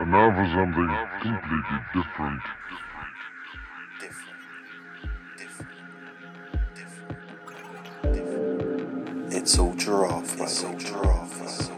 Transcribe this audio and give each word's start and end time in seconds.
And 0.00 0.12
now 0.12 0.30
for 0.30 0.46
something 0.46 0.88
completely 1.20 1.78
different. 1.92 2.42
Different. 4.00 4.32
Different. 5.36 5.72
Different. 8.14 9.32
It's 9.34 9.58
all 9.58 9.74
giraffe, 9.74 10.40
it's 10.40 10.64
all 10.64 10.76
giraffe. 10.76 11.77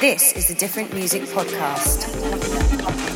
This 0.00 0.32
is 0.32 0.48
the 0.48 0.54
Different 0.54 0.94
Music 0.94 1.24
Podcast. 1.24 3.09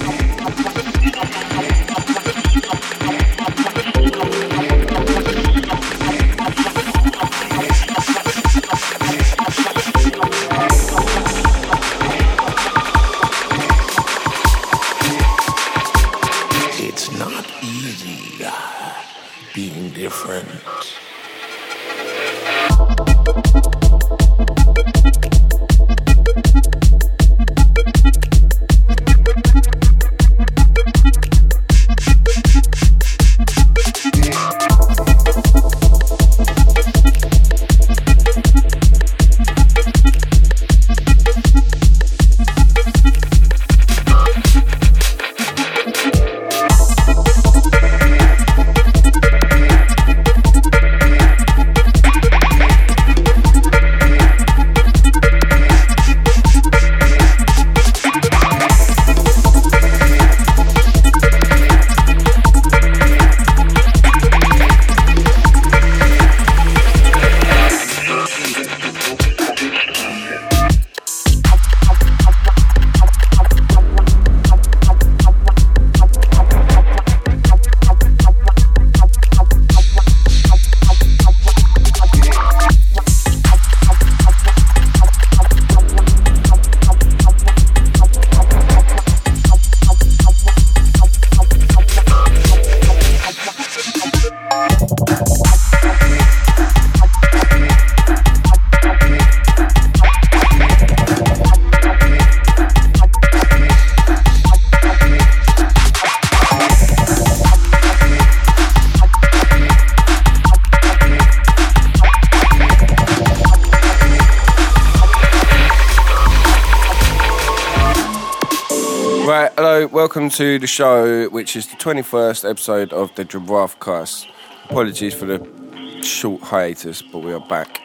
Hello, 119.85 119.95
welcome 119.95 120.31
to 120.31 120.59
the 120.59 120.67
show, 120.67 121.29
which 121.29 121.57
is 121.57 121.67
the 121.67 121.77
21st 121.77 122.49
episode 122.49 122.93
of 122.93 123.15
the 123.17 123.25
Giraffe 123.25 123.79
Cast. 123.81 124.27
Apologies 124.65 125.13
for 125.13 125.27
the 125.27 126.03
short 126.03 126.41
hiatus, 126.43 127.03
but 127.03 127.19
we 127.19 127.33
are 127.33 127.41
back. 127.41 127.81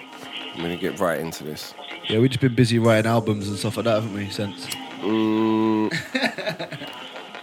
I'm 0.53 0.59
going 0.59 0.71
to 0.71 0.77
get 0.77 0.99
right 0.99 1.19
into 1.19 1.43
this. 1.43 1.73
Yeah, 2.07 2.19
we've 2.19 2.29
just 2.29 2.41
been 2.41 2.55
busy 2.55 2.79
writing 2.79 3.09
albums 3.09 3.47
and 3.49 3.57
stuff 3.57 3.75
like 3.77 3.83
that, 3.85 4.01
haven't 4.01 4.13
we, 4.13 4.29
since? 4.29 4.65
Mm, 5.01 5.89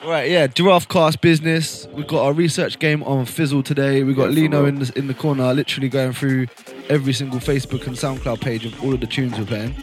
Right, 0.06 0.30
yeah, 0.30 0.46
Giraffe 0.46 0.86
Cast 0.86 1.20
Business. 1.20 1.88
We've 1.88 2.06
got 2.06 2.24
our 2.24 2.32
research 2.32 2.78
game 2.78 3.02
on 3.02 3.26
Fizzle 3.26 3.64
today. 3.64 4.04
We've 4.04 4.14
got 4.14 4.30
Yeah, 4.30 4.42
Lino 4.42 4.64
in 4.64 4.78
the, 4.78 4.92
in 4.94 5.08
the 5.08 5.14
corner, 5.14 5.52
literally 5.52 5.88
going 5.88 6.12
through 6.12 6.46
every 6.88 7.12
single 7.12 7.40
Facebook 7.40 7.88
and 7.88 7.96
SoundCloud 7.96 8.40
page 8.40 8.64
of 8.64 8.84
all 8.84 8.94
of 8.94 9.00
the 9.00 9.08
tunes 9.08 9.36
we're 9.36 9.46
playing. 9.46 9.74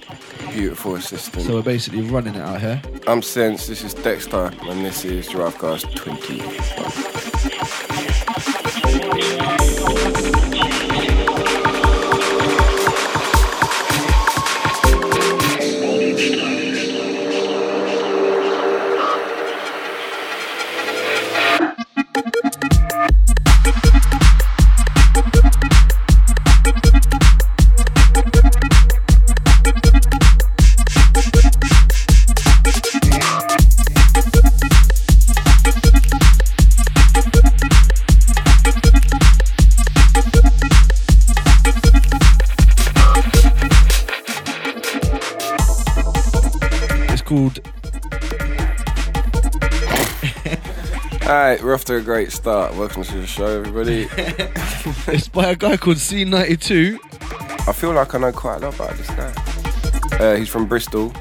Beautiful 0.54 0.96
assistant. 0.96 1.46
So 1.46 1.56
we're 1.56 1.64
basically 1.64 2.02
running 2.02 2.36
it 2.36 2.42
out 2.42 2.62
here. 2.62 2.82
I'm 3.08 3.22
Sense, 3.22 3.68
this 3.68 3.84
is 3.84 3.94
Dexter, 3.94 4.52
and 4.62 4.86
this 4.86 5.04
is 5.04 5.28
Giraffe 5.28 5.60
Cast 5.60 5.96
20. 5.96 7.23
We're 51.74 51.78
off 51.78 51.86
to 51.86 51.96
a 51.96 52.02
great 52.02 52.32
start. 52.32 52.76
Welcome 52.76 53.04
to 53.04 53.18
the 53.18 53.26
show, 53.26 53.48
everybody. 53.48 54.08
It's 55.12 55.28
by 55.28 55.46
a 55.46 55.56
guy 55.56 55.76
called 55.76 55.98
C92. 55.98 57.00
I 57.68 57.74
feel 57.74 57.94
like 57.94 58.14
I 58.14 58.20
know 58.20 58.32
quite 58.32 58.58
a 58.58 58.60
lot 58.60 58.76
about 58.76 58.96
this 58.96 59.08
guy. 59.08 59.34
Uh, 60.20 60.36
he's 60.36 60.50
from 60.50 60.68
Bristol. 60.68 61.12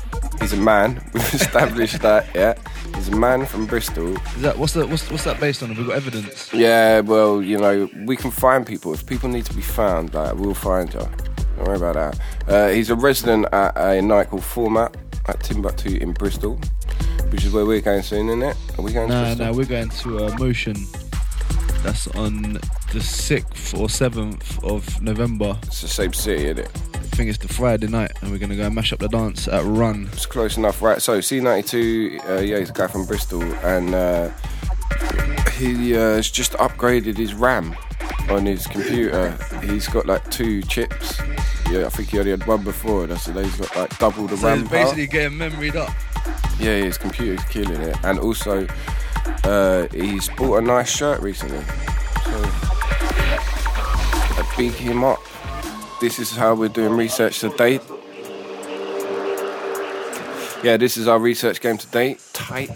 He's 0.43 0.53
a 0.53 0.59
man. 0.59 1.03
We've 1.15 1.33
established 1.33 2.03
that, 2.03 2.27
yeah. 2.35 2.53
He's 2.95 3.09
a 3.09 3.17
man 3.17 3.47
from 3.47 3.65
Bristol. 3.65 4.15
Is 4.15 4.43
that 4.43 4.59
what's 4.59 4.75
that 4.75 4.91
what's, 4.91 5.11
what's 5.11 5.25
that 5.25 5.41
based 5.41 5.63
on? 5.63 5.71
Have 5.71 5.79
we 5.79 5.85
got 5.85 5.97
evidence? 5.97 6.53
Yeah, 6.53 7.01
well, 7.01 7.41
you 7.41 7.57
know, 7.57 7.89
we 8.05 8.15
can 8.15 8.31
find 8.31 8.67
people. 8.67 8.93
If 8.93 9.07
people 9.07 9.31
need 9.31 9.47
to 9.47 9.55
be 9.55 9.63
found, 9.63 10.13
like, 10.13 10.35
we'll 10.35 10.53
find 10.53 10.93
you. 10.93 11.01
Don't 11.01 11.65
worry 11.65 11.79
about 11.79 11.95
that. 11.95 12.21
Uh, 12.47 12.69
he's 12.69 12.91
a 12.91 12.95
resident 12.95 13.47
at 13.55 13.75
a 13.75 14.03
night 14.03 14.29
called 14.29 14.45
Format 14.45 14.95
at 15.29 15.39
Timbuk2 15.41 16.03
in 16.03 16.13
Bristol, 16.13 16.61
which 17.33 17.45
is 17.45 17.53
where 17.53 17.65
we're 17.67 17.81
going 17.81 18.03
soon, 18.03 18.29
isn't 18.29 18.43
it? 18.43 18.57
Are 18.79 18.83
we 18.83 18.93
going 18.93 19.09
to 19.09 19.35
No, 19.35 19.47
no, 19.47 19.53
we're 19.53 19.65
going 19.65 19.89
to 19.89 20.27
uh, 20.27 20.37
Motion. 20.39 20.77
That's 21.83 22.07
on 22.09 22.59
the 22.93 23.01
sixth 23.01 23.75
or 23.75 23.89
seventh 23.89 24.63
of 24.63 25.03
November. 25.03 25.59
It's 25.65 25.81
the 25.83 25.89
same 25.89 26.13
city, 26.13 26.45
isn't 26.45 26.61
it? 26.61 26.71
I 26.95 26.99
think 27.17 27.29
it's 27.29 27.39
the 27.39 27.49
Friday 27.49 27.89
night, 27.89 28.13
and 28.23 28.31
we're 28.31 28.39
gonna 28.39 28.57
go 28.57 28.63
and 28.67 28.75
mash 28.75 28.93
up 28.93 29.01
the 29.01 29.09
dance 29.09 29.49
at 29.49 29.63
Run. 29.65 30.09
It's 30.13 30.25
close 30.25 30.57
enough, 30.57 30.81
right? 30.81 31.03
So 31.03 31.19
C92, 31.19 32.29
uh, 32.29 32.41
yeah, 32.41 32.59
he's 32.59 32.71
a 32.71 32.73
guy 32.73 32.87
from 32.87 33.05
Bristol, 33.05 33.43
and 33.43 33.95
uh, 33.95 34.31
he 35.59 35.95
uh, 35.97 35.99
has 36.17 36.31
just 36.31 36.53
upgraded 36.53 37.17
his 37.17 37.35
RAM 37.35 37.77
on 38.31 38.47
his 38.47 38.67
computer. 38.67 39.37
He's 39.63 39.89
got 39.89 40.07
like 40.07 40.29
two 40.31 40.63
chips. 40.63 41.21
Yeah, 41.71 41.87
I 41.87 41.89
think 41.91 42.11
he 42.11 42.19
only 42.19 42.31
had 42.31 42.47
one 42.47 42.63
before. 42.63 43.07
That's 43.07 43.23
so 43.25 43.33
he's 43.33 43.57
got 43.57 43.77
like 43.77 43.99
double 43.99 44.27
the 44.27 44.37
So 44.37 44.47
RAM. 44.47 44.61
power. 44.69 44.71
basically 44.71 45.07
getting 45.09 45.37
memoried 45.37 45.77
up. 45.77 45.91
Yeah, 46.63 46.77
his 46.77 46.97
computer's 46.97 47.45
killing 47.47 47.81
it, 47.81 47.97
and 48.05 48.21
also 48.21 48.69
uh, 49.43 49.89
he's 49.89 50.29
bought 50.29 50.59
a 50.59 50.61
nice 50.61 50.89
shirt 50.89 51.21
recently. 51.21 51.59
So 51.59 52.41
uh, 54.39 54.45
big 54.57 54.71
him 54.71 55.03
up. 55.03 55.19
this 56.01 56.21
is 56.21 56.31
how 56.31 56.55
we're 56.55 56.69
doing 56.69 56.93
research 56.97 57.41
today. 57.41 57.81
Yeah, 60.63 60.77
this 60.77 60.97
is 60.97 61.09
our 61.09 61.19
research 61.19 61.61
game 61.61 61.79
today. 61.79 62.19
Tight. 62.33 62.69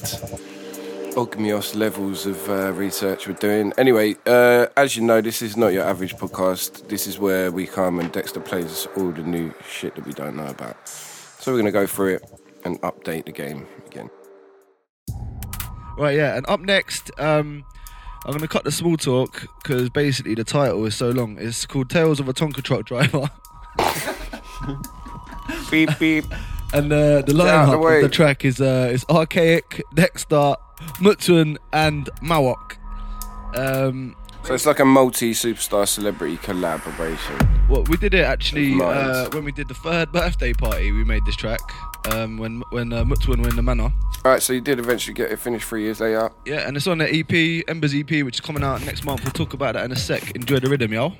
Ogmios 1.14 1.76
levels 1.76 2.26
of 2.26 2.50
uh, 2.50 2.72
research 2.72 3.28
we're 3.28 3.34
doing. 3.34 3.72
Anyway, 3.78 4.16
uh, 4.26 4.66
as 4.76 4.96
you 4.96 5.04
know, 5.04 5.20
this 5.20 5.42
is 5.42 5.56
not 5.56 5.68
your 5.68 5.84
average 5.84 6.16
podcast. 6.16 6.88
This 6.88 7.06
is 7.06 7.20
where 7.20 7.52
we 7.52 7.68
come 7.68 8.00
and 8.00 8.10
Dexter 8.10 8.40
plays 8.40 8.88
all 8.96 9.12
the 9.12 9.22
new 9.22 9.54
shit 9.64 9.94
that 9.94 10.04
we 10.04 10.12
don't 10.12 10.34
know 10.34 10.48
about. 10.48 10.88
So 10.88 11.52
we're 11.52 11.58
going 11.58 11.66
to 11.66 11.70
go 11.70 11.86
through 11.86 12.16
it 12.16 12.45
and 12.66 12.80
update 12.82 13.24
the 13.24 13.32
game 13.32 13.66
again. 13.86 14.10
Right, 15.96 16.16
yeah, 16.16 16.36
and 16.36 16.44
up 16.48 16.60
next, 16.60 17.10
um, 17.18 17.64
I'm 18.26 18.32
going 18.32 18.40
to 18.40 18.48
cut 18.48 18.64
the 18.64 18.72
small 18.72 18.96
talk 18.98 19.46
because 19.62 19.88
basically 19.88 20.34
the 20.34 20.44
title 20.44 20.84
is 20.84 20.94
so 20.94 21.10
long. 21.10 21.38
It's 21.38 21.64
called 21.64 21.88
Tales 21.88 22.20
of 22.20 22.28
a 22.28 22.34
Tonka 22.34 22.62
Truck 22.62 22.84
Driver. 22.84 23.30
Beep, 25.70 25.90
beep. 25.98 26.24
And 26.72 26.92
uh, 26.92 27.22
the 27.22 27.32
lineup 27.32 27.70
the 27.70 27.78
way. 27.78 27.96
of 27.96 28.02
the 28.02 28.08
track 28.08 28.44
is 28.44 28.60
uh, 28.60 28.88
is 28.92 29.04
Archaic, 29.08 29.82
Dexter, 29.94 30.54
Mutsun, 31.00 31.56
and 31.72 32.08
Mawok. 32.22 32.76
Um, 33.56 34.16
So 34.42 34.54
it's 34.54 34.66
like 34.66 34.80
a 34.80 34.84
multi 34.84 35.32
superstar 35.32 35.86
celebrity 35.88 36.36
collaboration. 36.38 37.36
well, 37.68 37.84
we 37.84 37.96
did 37.96 38.14
it 38.14 38.24
actually 38.24 38.74
Of 38.74 38.80
uh, 38.80 39.28
when 39.30 39.44
we 39.44 39.52
did 39.52 39.68
the 39.68 39.74
third 39.74 40.12
birthday 40.12 40.52
party. 40.52 40.90
We 40.92 41.04
made 41.04 41.24
this 41.26 41.36
track 41.36 41.60
um, 42.12 42.38
when 42.38 42.62
when 42.70 42.92
uh, 42.92 43.04
Mutsun 43.04 43.42
were 43.42 43.48
in 43.48 43.56
the 43.56 43.62
manor. 43.62 43.92
Alright, 44.24 44.42
so 44.42 44.52
you 44.52 44.60
did 44.60 44.78
eventually 44.78 45.14
get 45.14 45.30
it 45.30 45.38
finished 45.38 45.68
three 45.68 45.82
years 45.82 46.00
later. 46.00 46.30
Yeah, 46.44 46.66
and 46.66 46.76
it's 46.76 46.86
on 46.86 46.98
the 46.98 47.08
EP, 47.08 47.64
Embers 47.68 47.94
EP, 47.94 48.24
which 48.24 48.36
is 48.36 48.40
coming 48.40 48.62
out 48.62 48.84
next 48.84 49.04
month. 49.04 49.22
We'll 49.22 49.32
talk 49.32 49.54
about 49.54 49.74
that 49.74 49.84
in 49.84 49.92
a 49.92 49.96
sec. 49.96 50.34
Enjoy 50.34 50.58
the 50.58 50.68
rhythm, 50.68 50.92
y'all. 50.92 51.14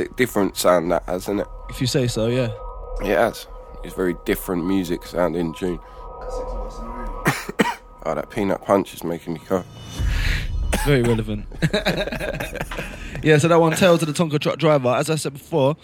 Classic 0.00 0.16
different 0.16 0.56
sound 0.56 0.90
that 0.90 1.02
has, 1.04 1.24
isn't 1.24 1.40
it? 1.40 1.46
If 1.68 1.80
you 1.80 1.86
say 1.86 2.06
so, 2.06 2.26
yeah. 2.26 2.52
It 3.02 3.16
has. 3.16 3.46
It's 3.84 3.94
very 3.94 4.14
different 4.24 4.66
music 4.66 5.04
sounding 5.04 5.54
tune. 5.54 5.78
oh, 8.04 8.14
that 8.14 8.30
peanut 8.30 8.62
punch 8.64 8.94
is 8.94 9.04
making 9.04 9.34
me 9.34 9.40
cough. 9.40 9.66
Very 10.86 11.02
relevant. 11.02 11.44
yeah, 13.22 13.36
so 13.36 13.48
that 13.48 13.58
one, 13.60 13.72
Tales 13.72 14.02
of 14.02 14.08
the 14.08 14.14
Tonka 14.14 14.38
Truck 14.38 14.58
Driver. 14.58 14.88
As 14.88 15.10
I 15.10 15.16
said 15.16 15.34
before, 15.34 15.76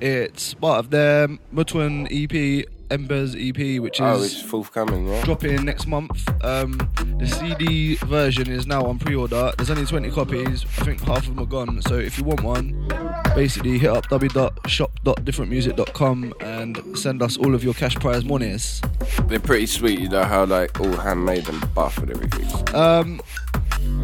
it's 0.00 0.52
part 0.54 0.80
of 0.80 0.90
their 0.90 1.28
Mutwan 1.54 2.06
EP, 2.10 2.66
Embers 2.92 3.34
EP, 3.36 3.80
which 3.80 4.00
Oh, 4.00 4.14
is 4.16 4.32
it's 4.34 4.42
forthcoming, 4.42 5.06
yeah? 5.08 5.24
dropping 5.24 5.64
next 5.64 5.86
month. 5.86 6.28
Um, 6.44 6.78
the 7.18 7.26
CD 7.26 7.94
version 7.96 8.50
is 8.50 8.66
now 8.66 8.84
on 8.84 8.98
pre-order. 8.98 9.52
There's 9.56 9.70
only 9.70 9.86
20 9.86 10.10
copies. 10.10 10.64
I 10.78 10.84
think 10.84 11.00
half 11.02 11.26
of 11.26 11.34
them 11.34 11.38
are 11.40 11.46
gone. 11.46 11.80
So 11.82 11.98
if 11.98 12.18
you 12.18 12.24
want 12.24 12.42
one, 12.42 12.86
basically 13.34 13.78
hit 13.78 13.90
up 13.90 14.06
www.shop.differentmusic.com 14.08 16.34
and 16.40 16.98
send 16.98 17.22
us 17.22 17.36
all 17.36 17.54
of 17.54 17.62
your 17.64 17.74
cash 17.74 17.94
prize 17.96 18.24
monies. 18.24 18.80
They're 19.26 19.40
pretty 19.40 19.66
sweet, 19.66 19.98
you 19.98 20.08
know 20.08 20.24
how, 20.24 20.44
like, 20.44 20.78
all 20.80 20.92
handmade 20.92 21.48
and 21.48 21.74
buff 21.74 21.98
and 21.98 22.10
everything. 22.10 22.46
Um, 22.74 23.20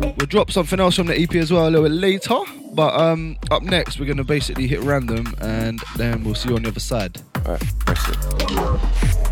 we'll 0.00 0.26
drop 0.26 0.50
something 0.50 0.80
else 0.80 0.96
from 0.96 1.06
the 1.08 1.20
EP 1.20 1.34
as 1.36 1.52
well 1.52 1.68
a 1.68 1.70
little 1.70 1.88
bit 1.88 1.92
later. 1.94 2.36
But 2.74 2.94
um, 3.00 3.36
up 3.50 3.62
next, 3.62 3.98
we're 3.98 4.04
going 4.06 4.18
to 4.18 4.24
basically 4.24 4.66
hit 4.68 4.80
random 4.82 5.34
and 5.40 5.80
then 5.96 6.22
we'll 6.22 6.34
see 6.36 6.50
you 6.50 6.56
on 6.56 6.62
the 6.62 6.68
other 6.68 6.78
side. 6.80 7.20
Alright, 7.46 7.62
press 7.86 9.27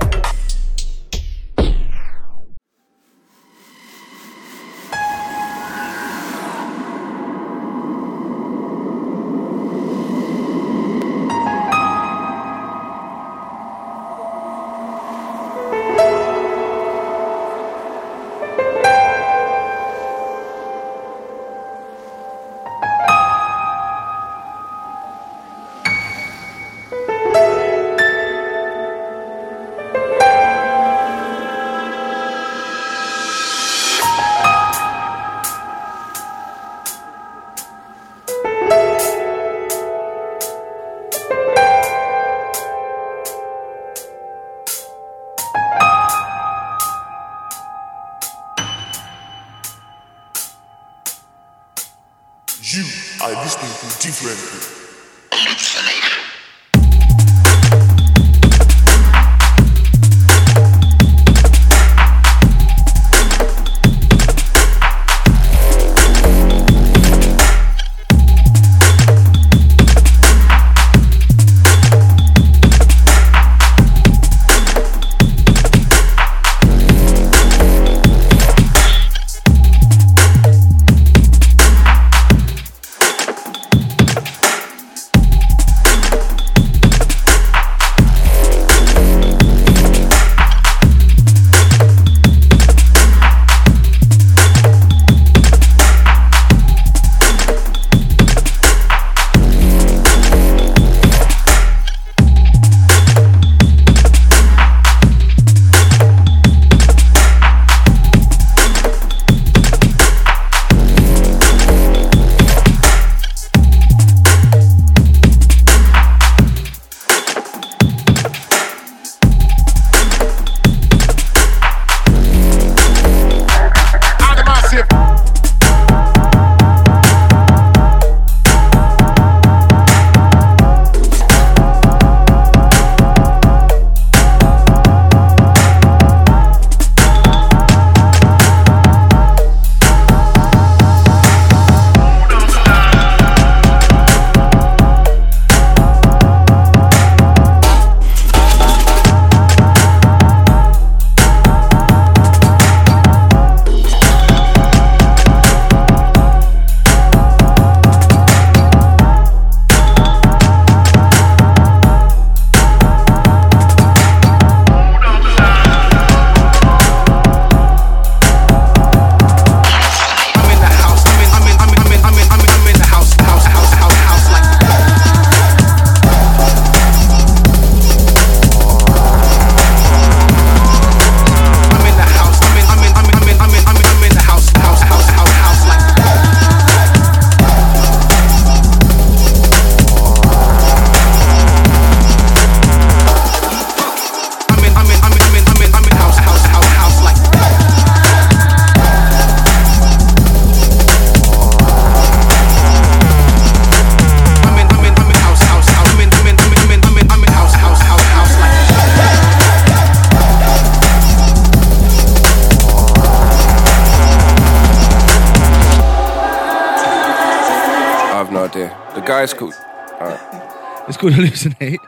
2008. 221.37 221.81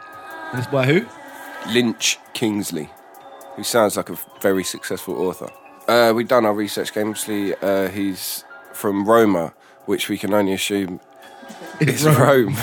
And 0.53 0.59
it's 0.59 0.69
by 0.69 0.87
who? 0.87 1.07
Lynch 1.73 2.19
Kingsley, 2.35 2.91
who 3.57 3.65
sounds 3.65 3.97
like 3.97 4.11
a 4.11 4.19
very 4.41 4.65
successful 4.65 5.21
author. 5.21 5.49
Uh, 5.87 6.13
we've 6.15 6.29
done 6.29 6.45
our 6.45 6.55
research 6.55 6.93
Gamesley. 6.93 7.57
Uh, 7.63 7.89
he's 7.89 8.45
from 8.73 9.07
Roma, 9.09 9.55
which 9.87 10.09
we 10.09 10.19
can 10.19 10.35
only 10.35 10.53
assume 10.53 11.01
is 11.81 12.05
Rome. 12.05 12.19
Rome. 12.19 12.57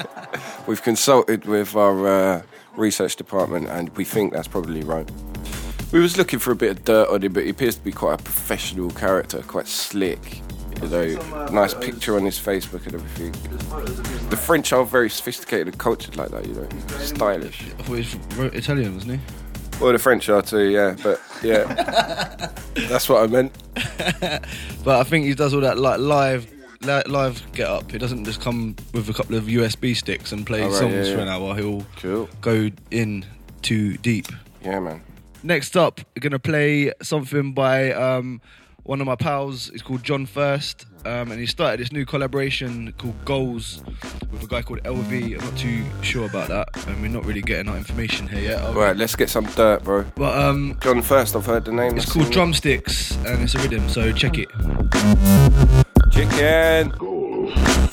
we've 0.66 0.82
consulted 0.82 1.44
with 1.44 1.76
our 1.76 2.08
uh, 2.08 2.42
research 2.76 3.16
department, 3.16 3.68
and 3.68 3.94
we 3.96 4.04
think 4.04 4.32
that's 4.32 4.48
probably 4.48 4.82
Rome. 4.82 5.06
We 5.92 6.00
was 6.00 6.16
looking 6.16 6.38
for 6.38 6.50
a 6.50 6.56
bit 6.56 6.70
of 6.70 6.84
dirt 6.84 7.08
on 7.08 7.22
him, 7.22 7.32
but 7.32 7.44
he 7.44 7.50
appears 7.50 7.76
to 7.76 7.84
be 7.84 7.92
quite 7.92 8.20
a 8.20 8.22
professional 8.22 8.90
character, 8.90 9.42
quite 9.42 9.68
slick. 9.68 10.40
You 10.82 10.88
know, 10.88 11.46
nice 11.50 11.72
picture 11.74 12.16
on 12.16 12.24
his 12.24 12.38
Facebook 12.38 12.84
and 12.86 12.94
everything. 12.94 13.32
The 14.30 14.36
French 14.36 14.72
are 14.72 14.84
very 14.84 15.08
sophisticated 15.10 15.68
and 15.68 15.78
cultured 15.78 16.16
like 16.16 16.30
that, 16.30 16.46
you 16.46 16.54
know, 16.54 16.68
stylish. 16.98 17.62
I 17.62 17.82
thought 17.82 17.86
he 17.86 17.92
was 17.92 18.14
from- 18.30 18.44
Italian, 18.46 18.94
wasn't 18.94 19.12
he? 19.12 19.20
Well, 19.80 19.92
the 19.92 19.98
French 19.98 20.28
are 20.28 20.42
too, 20.42 20.68
yeah, 20.70 20.94
but 21.02 21.20
yeah, 21.42 21.64
that's 22.74 23.08
what 23.08 23.22
I 23.22 23.26
meant. 23.26 23.52
But 24.84 25.00
I 25.00 25.04
think 25.04 25.24
he 25.24 25.34
does 25.34 25.54
all 25.54 25.62
that 25.62 25.78
like 25.78 25.98
live 25.98 26.46
li- 26.82 27.02
live 27.06 27.42
get 27.54 27.68
up. 27.68 27.90
He 27.90 27.96
doesn't 27.96 28.24
just 28.26 28.40
come 28.42 28.76
with 28.92 29.08
a 29.08 29.14
couple 29.14 29.34
of 29.36 29.44
USB 29.44 29.96
sticks 29.96 30.30
and 30.30 30.46
play 30.46 30.62
Oh, 30.62 30.66
right, 30.68 30.74
songs 30.74 31.08
yeah, 31.08 31.14
for 31.14 31.20
an 31.22 31.28
hour. 31.28 31.54
He'll 31.56 31.86
Cool. 31.96 32.28
go 32.42 32.70
in 32.90 33.24
too 33.62 33.96
deep. 33.96 34.26
Yeah, 34.62 34.80
man. 34.80 35.02
Next 35.42 35.74
up, 35.76 36.00
we're 36.14 36.20
gonna 36.20 36.38
play 36.38 36.92
something 37.02 37.54
by 37.54 37.92
um, 37.92 38.42
one 38.84 39.00
of 39.00 39.06
my 39.06 39.16
pals. 39.16 39.70
It's 39.70 39.82
called 39.82 40.02
John 40.02 40.26
First, 40.26 40.86
um, 41.04 41.30
and 41.32 41.40
he 41.40 41.46
started 41.46 41.80
this 41.80 41.90
new 41.92 42.06
collaboration 42.06 42.92
called 42.98 43.22
Goals 43.24 43.82
with 44.30 44.42
a 44.42 44.46
guy 44.46 44.62
called 44.62 44.82
LV. 44.84 45.12
I'm 45.12 45.44
not 45.44 45.58
too 45.58 45.84
sure 46.02 46.26
about 46.26 46.48
that, 46.48 46.86
and 46.86 47.00
we're 47.02 47.08
not 47.08 47.24
really 47.24 47.42
getting 47.42 47.66
that 47.66 47.76
information 47.76 48.28
here 48.28 48.40
yet. 48.40 48.62
are 48.62 48.72
we? 48.72 48.80
Right, 48.80 48.96
let's 48.96 49.16
get 49.16 49.30
some 49.30 49.46
dirt, 49.46 49.82
bro. 49.82 50.04
But 50.14 50.38
um, 50.38 50.78
John 50.80 51.02
First, 51.02 51.34
I've 51.34 51.46
heard 51.46 51.64
the 51.64 51.72
name. 51.72 51.96
it's 51.96 52.10
called. 52.10 52.30
Drumsticks, 52.30 53.16
and 53.26 53.42
it's 53.42 53.54
a 53.54 53.58
rhythm. 53.58 53.88
So 53.88 54.12
check 54.12 54.38
it. 54.38 54.48
Chicken. 56.12 56.92
Bang 56.98 57.83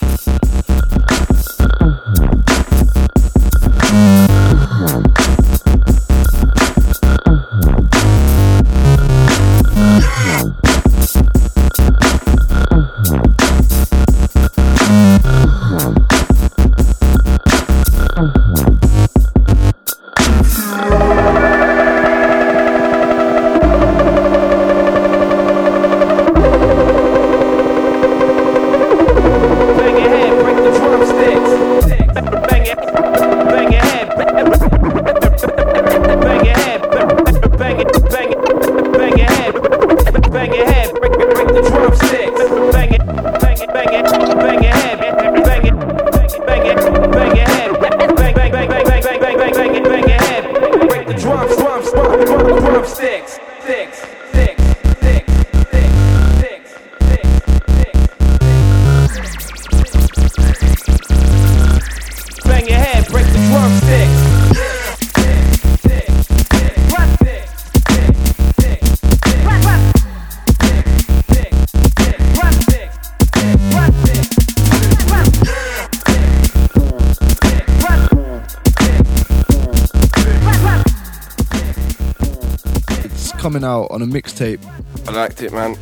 liked 85.41 85.53
it, 85.53 85.55
man. 85.55 85.75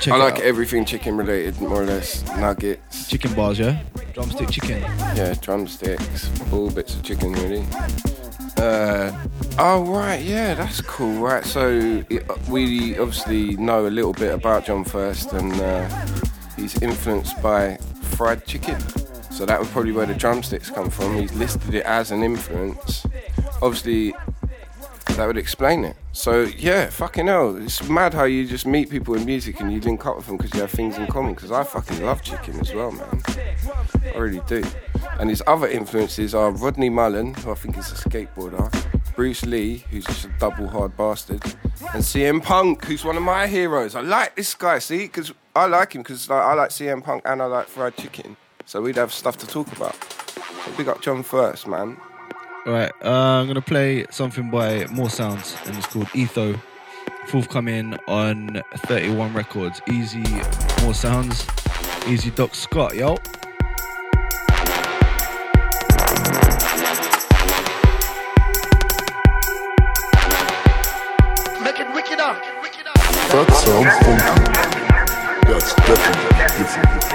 Check 0.00 0.14
I 0.14 0.16
it 0.16 0.20
like 0.20 0.34
out. 0.34 0.42
everything 0.42 0.84
chicken 0.84 1.16
related, 1.16 1.60
more 1.60 1.82
or 1.82 1.86
less. 1.86 2.24
Nuggets, 2.36 3.08
Chicken 3.08 3.34
bars, 3.34 3.58
yeah. 3.58 3.82
Drumstick 4.14 4.50
chicken. 4.50 4.80
yeah, 4.80 5.34
drumsticks, 5.40 6.30
all 6.52 6.70
bits 6.70 6.94
of 6.94 7.02
chicken, 7.02 7.32
really. 7.34 7.64
Uh, 8.56 9.12
oh 9.58 9.84
right, 9.84 10.22
yeah, 10.22 10.54
that's 10.54 10.80
cool. 10.80 11.20
Right, 11.20 11.44
so 11.44 12.02
it, 12.08 12.48
we 12.48 12.96
obviously 12.98 13.56
know 13.56 13.86
a 13.86 13.90
little 13.90 14.14
bit 14.14 14.32
about 14.32 14.64
John 14.64 14.84
First, 14.84 15.32
and 15.32 15.52
uh, 15.60 16.06
he's 16.56 16.80
influenced 16.82 17.40
by 17.42 17.76
fried 18.16 18.46
chicken. 18.46 18.80
So 19.30 19.44
that 19.44 19.60
would 19.60 19.68
probably 19.68 19.92
where 19.92 20.06
the 20.06 20.14
drumsticks 20.14 20.70
come 20.70 20.88
from. 20.88 21.16
He's 21.18 21.32
listed 21.34 21.74
it 21.74 21.84
as 21.84 22.10
an 22.10 22.22
influence. 22.22 23.06
Obviously, 23.60 24.14
that 25.16 25.26
would 25.26 25.36
explain 25.36 25.84
it. 25.84 25.96
So 26.16 26.50
yeah, 26.56 26.86
fucking 26.88 27.26
hell, 27.26 27.56
it's 27.62 27.86
mad 27.90 28.14
how 28.14 28.24
you 28.24 28.46
just 28.46 28.66
meet 28.66 28.88
people 28.88 29.14
in 29.14 29.26
music 29.26 29.60
and 29.60 29.70
you 29.70 29.80
link 29.80 30.06
up 30.06 30.16
with 30.16 30.26
them 30.26 30.38
because 30.38 30.54
you 30.54 30.60
have 30.60 30.70
things 30.70 30.96
in 30.96 31.06
common. 31.08 31.34
Because 31.34 31.52
I 31.52 31.62
fucking 31.62 32.02
love 32.02 32.22
chicken 32.22 32.58
as 32.58 32.72
well, 32.72 32.90
man. 32.90 33.22
I 34.14 34.16
really 34.16 34.40
do. 34.48 34.64
And 35.20 35.28
his 35.28 35.42
other 35.46 35.68
influences 35.68 36.34
are 36.34 36.50
Rodney 36.50 36.88
Mullen, 36.88 37.34
who 37.34 37.52
I 37.52 37.54
think 37.54 37.76
is 37.76 37.92
a 37.92 37.96
skateboarder, 37.96 39.14
Bruce 39.14 39.44
Lee, 39.44 39.84
who's 39.90 40.06
just 40.06 40.24
a 40.24 40.28
double 40.40 40.66
hard 40.68 40.96
bastard, 40.96 41.44
and 41.92 42.02
CM 42.02 42.42
Punk, 42.42 42.86
who's 42.86 43.04
one 43.04 43.18
of 43.18 43.22
my 43.22 43.46
heroes. 43.46 43.94
I 43.94 44.00
like 44.00 44.36
this 44.36 44.54
guy, 44.54 44.78
see, 44.78 45.02
because 45.02 45.34
I 45.54 45.66
like 45.66 45.94
him 45.94 46.02
because 46.02 46.30
like, 46.30 46.42
I 46.42 46.54
like 46.54 46.70
CM 46.70 47.04
Punk 47.04 47.22
and 47.26 47.42
I 47.42 47.44
like 47.44 47.68
fried 47.68 47.94
chicken. 47.94 48.38
So 48.64 48.80
we'd 48.80 48.96
have 48.96 49.12
stuff 49.12 49.36
to 49.36 49.46
talk 49.46 49.70
about. 49.76 49.94
So 50.64 50.72
big 50.78 50.88
up 50.88 51.02
John 51.02 51.22
first, 51.22 51.66
man. 51.68 51.98
Right, 52.66 52.90
uh, 53.04 53.08
I'm 53.08 53.46
gonna 53.46 53.60
play 53.62 54.06
something 54.10 54.50
by 54.50 54.86
More 54.86 55.08
Sounds, 55.08 55.54
and 55.66 55.76
it's 55.76 55.86
called 55.86 56.08
Etho. 56.16 56.60
Forthcoming 57.28 57.96
on 58.08 58.60
31 58.88 59.32
Records. 59.34 59.80
Easy 59.88 60.24
More 60.82 60.92
Sounds. 60.92 61.46
Easy 62.08 62.30
Doc 62.32 62.56
Scott, 62.56 62.96
yo. 62.96 63.18
That 73.30 73.46
sounds 73.62 73.94
funky. 74.02 74.86
That's 75.46 75.72
definitely 75.74 76.64
different. 76.64 77.05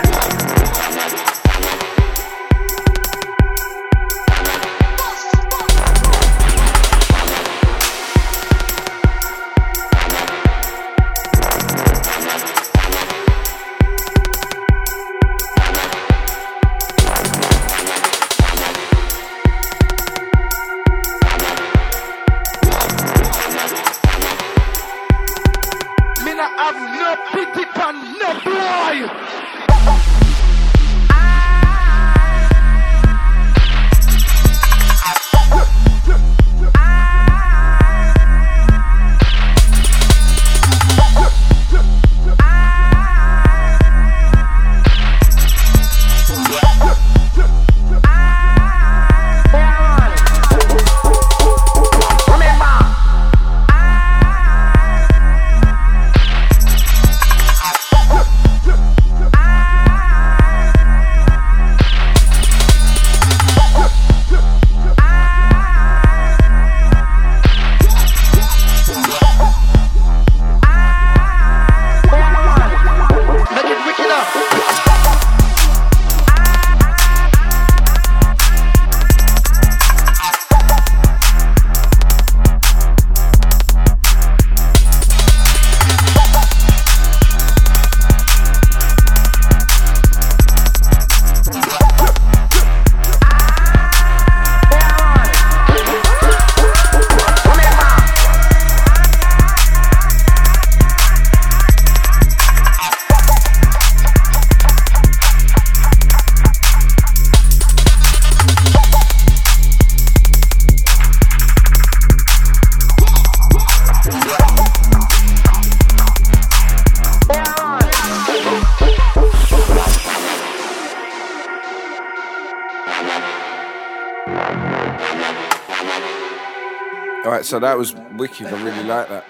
That 127.62 127.78
was 127.78 127.94
wicked. 127.94 128.48
I 128.48 128.64
really 128.64 128.84
like 128.84 129.10
that. 129.10 129.26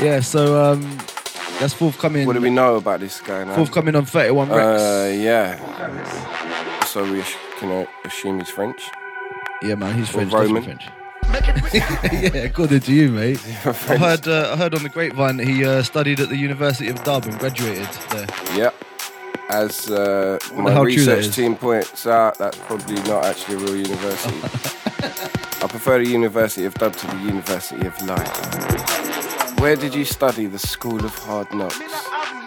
Yeah, 0.00 0.20
so 0.20 0.62
um, 0.62 0.82
that's 1.58 1.74
forthcoming. 1.74 2.26
What 2.26 2.34
do 2.34 2.40
we 2.40 2.50
know 2.50 2.76
about 2.76 3.00
this 3.00 3.20
guy 3.20 3.44
now? 3.44 3.54
Forthcoming 3.54 3.94
on 3.94 4.04
31 4.04 4.48
Rex. 4.50 4.82
Uh, 4.82 5.14
yeah. 5.16 6.84
So 6.84 7.10
we 7.10 7.22
can 7.58 7.70
uh, 7.70 7.86
assume 8.04 8.40
he's 8.40 8.50
French. 8.50 8.90
yeah, 9.62 9.76
man, 9.76 9.96
he's 9.96 10.08
French. 10.10 10.32
Roman. 10.32 10.62
French. 10.62 10.84
yeah, 11.72 12.36
according 12.44 12.80
to 12.80 12.92
you, 12.92 13.10
mate. 13.10 13.40
I 13.64 13.96
heard, 13.96 14.28
uh, 14.28 14.52
I 14.52 14.56
heard 14.56 14.74
on 14.74 14.82
the 14.82 14.88
grapevine 14.88 15.38
that 15.38 15.46
he 15.46 15.64
uh, 15.64 15.82
studied 15.82 16.20
at 16.20 16.28
the 16.28 16.36
University 16.36 16.88
of 16.88 17.02
Dub 17.04 17.24
and 17.24 17.38
graduated 17.38 17.88
there. 18.10 18.26
Yep. 18.54 18.74
As 19.48 19.90
uh, 19.90 20.38
my 20.54 20.72
how 20.72 20.82
true 20.82 21.04
that 21.04 21.16
research 21.16 21.34
team 21.34 21.56
points 21.56 22.06
out, 22.06 22.38
that's 22.38 22.58
probably 22.58 22.96
not 23.02 23.24
actually 23.24 23.56
a 23.56 23.58
real 23.58 23.76
university. 23.76 25.38
I 25.72 25.76
prefer 25.76 26.04
the 26.04 26.10
University 26.10 26.66
of 26.66 26.74
Dub 26.74 26.94
to 26.96 27.06
the 27.06 27.16
University 27.22 27.86
of 27.86 27.98
Life. 28.02 29.58
Where 29.58 29.74
did 29.74 29.94
you 29.94 30.04
study 30.04 30.44
the 30.44 30.58
School 30.58 31.02
of 31.02 31.14
Hard 31.20 31.50
Knocks? 31.54 31.78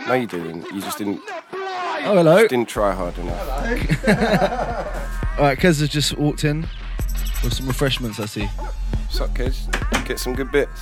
No, 0.07 0.13
you 0.13 0.27
didn't. 0.27 0.69
You 0.71 0.79
just 0.79 0.99
didn't 0.99 1.21
Oh, 1.51 2.13
hello. 2.17 2.47
didn't 2.47 2.69
try 2.69 2.93
hard 2.93 3.17
enough. 3.17 3.49
All 5.39 5.43
right, 5.45 5.57
Kez 5.57 5.79
has 5.79 5.89
just 5.89 6.15
walked 6.19 6.43
in 6.43 6.67
with 7.43 7.51
some 7.55 7.67
refreshments, 7.67 8.19
I 8.19 8.27
see. 8.27 8.47
Suck, 9.09 9.33
kids. 9.33 9.67
Get 10.05 10.19
some 10.19 10.35
good 10.35 10.51
bits. 10.51 10.81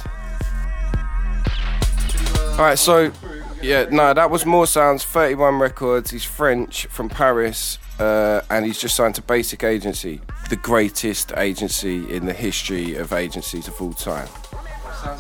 All 2.52 2.58
right, 2.66 2.78
so 2.78 3.14
yeah, 3.62 3.86
no, 3.90 4.14
that 4.14 4.30
was 4.30 4.46
more 4.46 4.68
sounds. 4.68 5.06
Thirty-one 5.06 5.60
records. 5.60 6.12
He's 6.12 6.26
French 6.26 6.88
from 6.88 7.08
Paris, 7.08 7.80
uh, 8.00 8.42
and 8.50 8.66
he's 8.66 8.80
just 8.80 8.96
signed 8.96 9.16
to 9.16 9.22
Basic 9.22 9.64
Agency, 9.64 10.22
the 10.50 10.56
greatest 10.56 11.32
agency 11.38 12.14
in 12.14 12.26
the 12.26 12.34
history 12.34 12.96
of 12.96 13.14
agencies 13.14 13.68
of 13.68 13.82
all 13.82 13.94
time. 13.94 14.28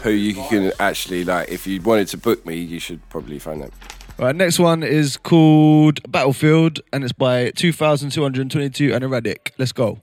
Who 0.02 0.12
you 0.12 0.34
can 0.34 0.72
actually 0.80 1.24
like, 1.24 1.50
if 1.50 1.68
you 1.68 1.82
wanted 1.82 2.08
to 2.10 2.18
book 2.18 2.46
me, 2.46 2.56
you 2.56 2.80
should 2.80 3.08
probably 3.10 3.40
find 3.40 3.62
them. 3.62 3.72
Right, 4.18 4.36
next 4.36 4.60
one 4.60 4.84
is 4.84 5.18
called 5.18 6.00
Battlefield, 6.12 6.80
and 6.94 7.04
it's 7.04 7.14
by 7.14 7.52
2222 7.52 8.94
and 8.94 9.04
Erratic. 9.04 9.54
Let's 9.58 9.72
go. 9.72 10.00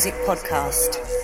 Music 0.00 0.14
Podcast. 0.24 1.19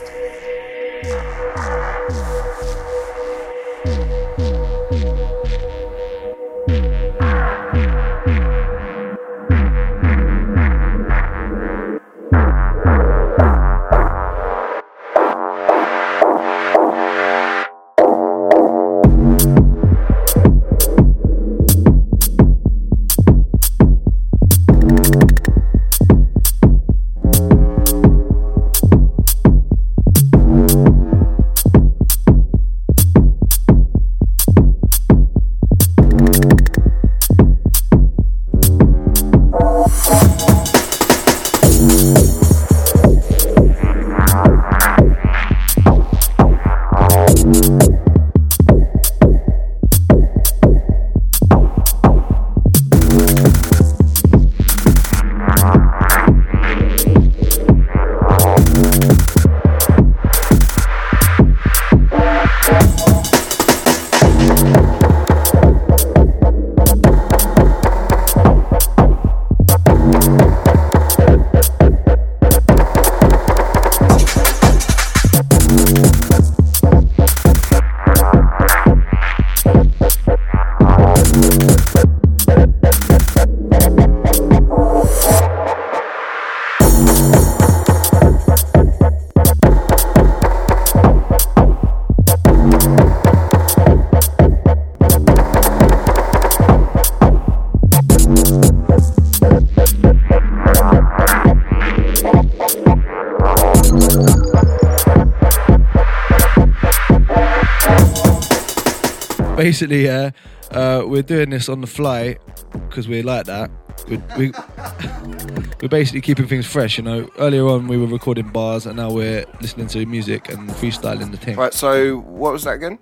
Basically, 109.67 110.05
yeah, 110.05 110.31
uh, 110.71 111.03
we're 111.05 111.23
doing 111.25 111.51
this 111.51 111.69
on 111.69 111.81
the 111.81 111.89
fly 111.89 112.39
because 112.73 113.09
we're 113.09 113.25
like 113.25 113.47
that. 113.47 113.69
We, 114.09 114.19
we, 114.39 114.53
we're 115.83 115.89
basically 115.89 116.21
keeping 116.21 116.47
things 116.47 116.65
fresh, 116.65 116.99
you 116.99 117.03
know. 117.03 117.29
Earlier 117.37 117.67
on, 117.67 117.89
we 117.89 117.97
were 117.97 118.07
recording 118.07 118.49
bars, 118.51 118.87
and 118.87 118.97
now 118.97 119.11
we're 119.11 119.45
listening 119.61 119.89
to 119.89 120.07
music 120.07 120.49
and 120.51 120.71
freestyling 120.71 121.33
the 121.33 121.37
thing. 121.37 121.57
Right, 121.57 121.75
so 121.75 122.19
what 122.19 122.53
was 122.53 122.63
that 122.63 122.75
again? 122.75 123.01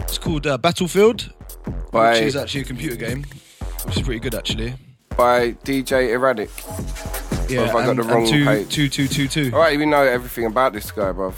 It's 0.00 0.18
called 0.18 0.46
uh, 0.46 0.58
Battlefield, 0.58 1.32
By 1.90 2.10
which 2.10 2.20
is 2.20 2.36
actually 2.36 2.60
a 2.60 2.64
computer 2.64 2.96
game, 2.96 3.24
which 3.86 3.96
is 3.96 4.02
pretty 4.02 4.20
good 4.20 4.34
actually. 4.34 4.74
by 5.16 5.52
DJ 5.64 6.10
Erratic. 6.10 6.50
Yeah, 7.48 7.64
have 7.64 7.76
I 7.76 7.86
got 7.86 7.88
and, 7.88 7.98
the 7.98 8.02
wrong 8.02 8.24
and 8.24 8.28
two, 8.28 8.44
page? 8.44 8.68
two, 8.68 8.88
two, 8.90 9.08
two, 9.08 9.26
two. 9.26 9.50
All 9.54 9.60
right, 9.60 9.78
we 9.78 9.86
know 9.86 10.02
everything 10.02 10.44
about 10.44 10.74
this 10.74 10.90
guy, 10.90 11.12
bruv. 11.12 11.34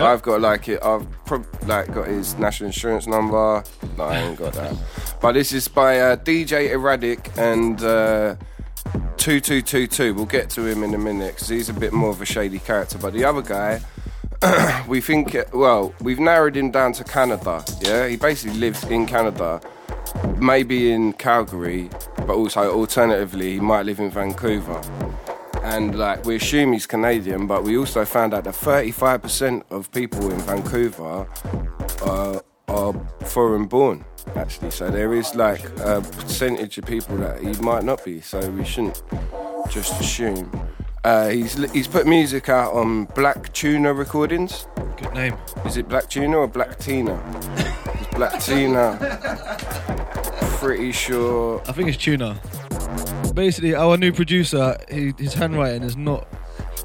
I've 0.00 0.22
got 0.22 0.40
like 0.40 0.68
it. 0.68 0.82
I've 0.82 1.06
prob- 1.24 1.46
like 1.66 1.92
got 1.92 2.06
his 2.08 2.38
national 2.38 2.68
insurance 2.68 3.06
number. 3.06 3.62
No, 3.98 4.04
I 4.04 4.18
ain't 4.18 4.38
got 4.38 4.54
that. 4.54 4.76
But 5.20 5.32
this 5.32 5.52
is 5.52 5.68
by 5.68 6.00
uh, 6.00 6.16
DJ 6.16 6.70
Erratic 6.70 7.30
and 7.36 7.82
uh, 7.82 8.36
two 9.16 9.40
two 9.40 9.62
two 9.62 9.86
two. 9.86 10.14
We'll 10.14 10.26
get 10.26 10.50
to 10.50 10.66
him 10.66 10.82
in 10.82 10.94
a 10.94 10.98
minute 10.98 11.34
because 11.34 11.48
he's 11.48 11.68
a 11.68 11.74
bit 11.74 11.92
more 11.92 12.10
of 12.10 12.22
a 12.22 12.24
shady 12.26 12.58
character. 12.58 12.98
But 12.98 13.12
the 13.12 13.24
other 13.24 13.42
guy, 13.42 13.80
we 14.88 15.00
think. 15.00 15.36
Well, 15.52 15.94
we've 16.00 16.20
narrowed 16.20 16.56
him 16.56 16.70
down 16.70 16.92
to 16.94 17.04
Canada. 17.04 17.64
Yeah, 17.80 18.08
he 18.08 18.16
basically 18.16 18.58
lives 18.58 18.84
in 18.84 19.06
Canada, 19.06 19.60
maybe 20.38 20.92
in 20.92 21.12
Calgary, 21.12 21.90
but 22.26 22.30
also 22.30 22.72
alternatively 22.72 23.52
he 23.54 23.60
might 23.60 23.84
live 23.84 24.00
in 24.00 24.10
Vancouver 24.10 24.80
and 25.62 25.98
like 25.98 26.24
we 26.24 26.36
assume 26.36 26.72
he's 26.72 26.86
Canadian, 26.86 27.46
but 27.46 27.62
we 27.62 27.76
also 27.76 28.04
found 28.04 28.34
out 28.34 28.44
that 28.44 28.54
35% 28.54 29.62
of 29.70 29.90
people 29.92 30.30
in 30.30 30.38
Vancouver 30.40 31.26
are, 32.02 32.42
are 32.68 32.94
foreign 33.24 33.66
born, 33.66 34.04
actually. 34.34 34.70
So 34.70 34.90
there 34.90 35.14
is 35.14 35.34
like 35.34 35.64
a 35.80 36.00
percentage 36.00 36.78
of 36.78 36.86
people 36.86 37.16
that 37.18 37.40
he 37.40 37.52
might 37.62 37.84
not 37.84 38.04
be. 38.04 38.20
So 38.20 38.50
we 38.50 38.64
shouldn't 38.64 39.02
just 39.70 40.00
assume. 40.00 40.50
Uh, 41.04 41.30
he's 41.30 41.54
he's 41.72 41.88
put 41.88 42.06
music 42.06 42.48
out 42.48 42.72
on 42.74 43.06
Black 43.06 43.52
Tuna 43.52 43.92
Recordings. 43.92 44.66
Good 44.96 45.12
name. 45.14 45.36
Is 45.64 45.76
it 45.76 45.88
Black 45.88 46.08
Tuna 46.08 46.38
or 46.38 46.46
Black 46.46 46.78
Tina? 46.78 47.20
It's 47.94 48.14
Black 48.14 48.40
Tina. 48.40 48.98
Pretty 50.58 50.92
sure. 50.92 51.60
I 51.66 51.72
think 51.72 51.88
it's 51.88 51.98
Tuna. 51.98 52.40
Basically, 53.34 53.74
our 53.74 53.96
new 53.96 54.12
producer, 54.12 54.76
he, 54.90 55.12
his 55.18 55.34
handwriting 55.34 55.82
is 55.82 55.96
not. 55.96 56.26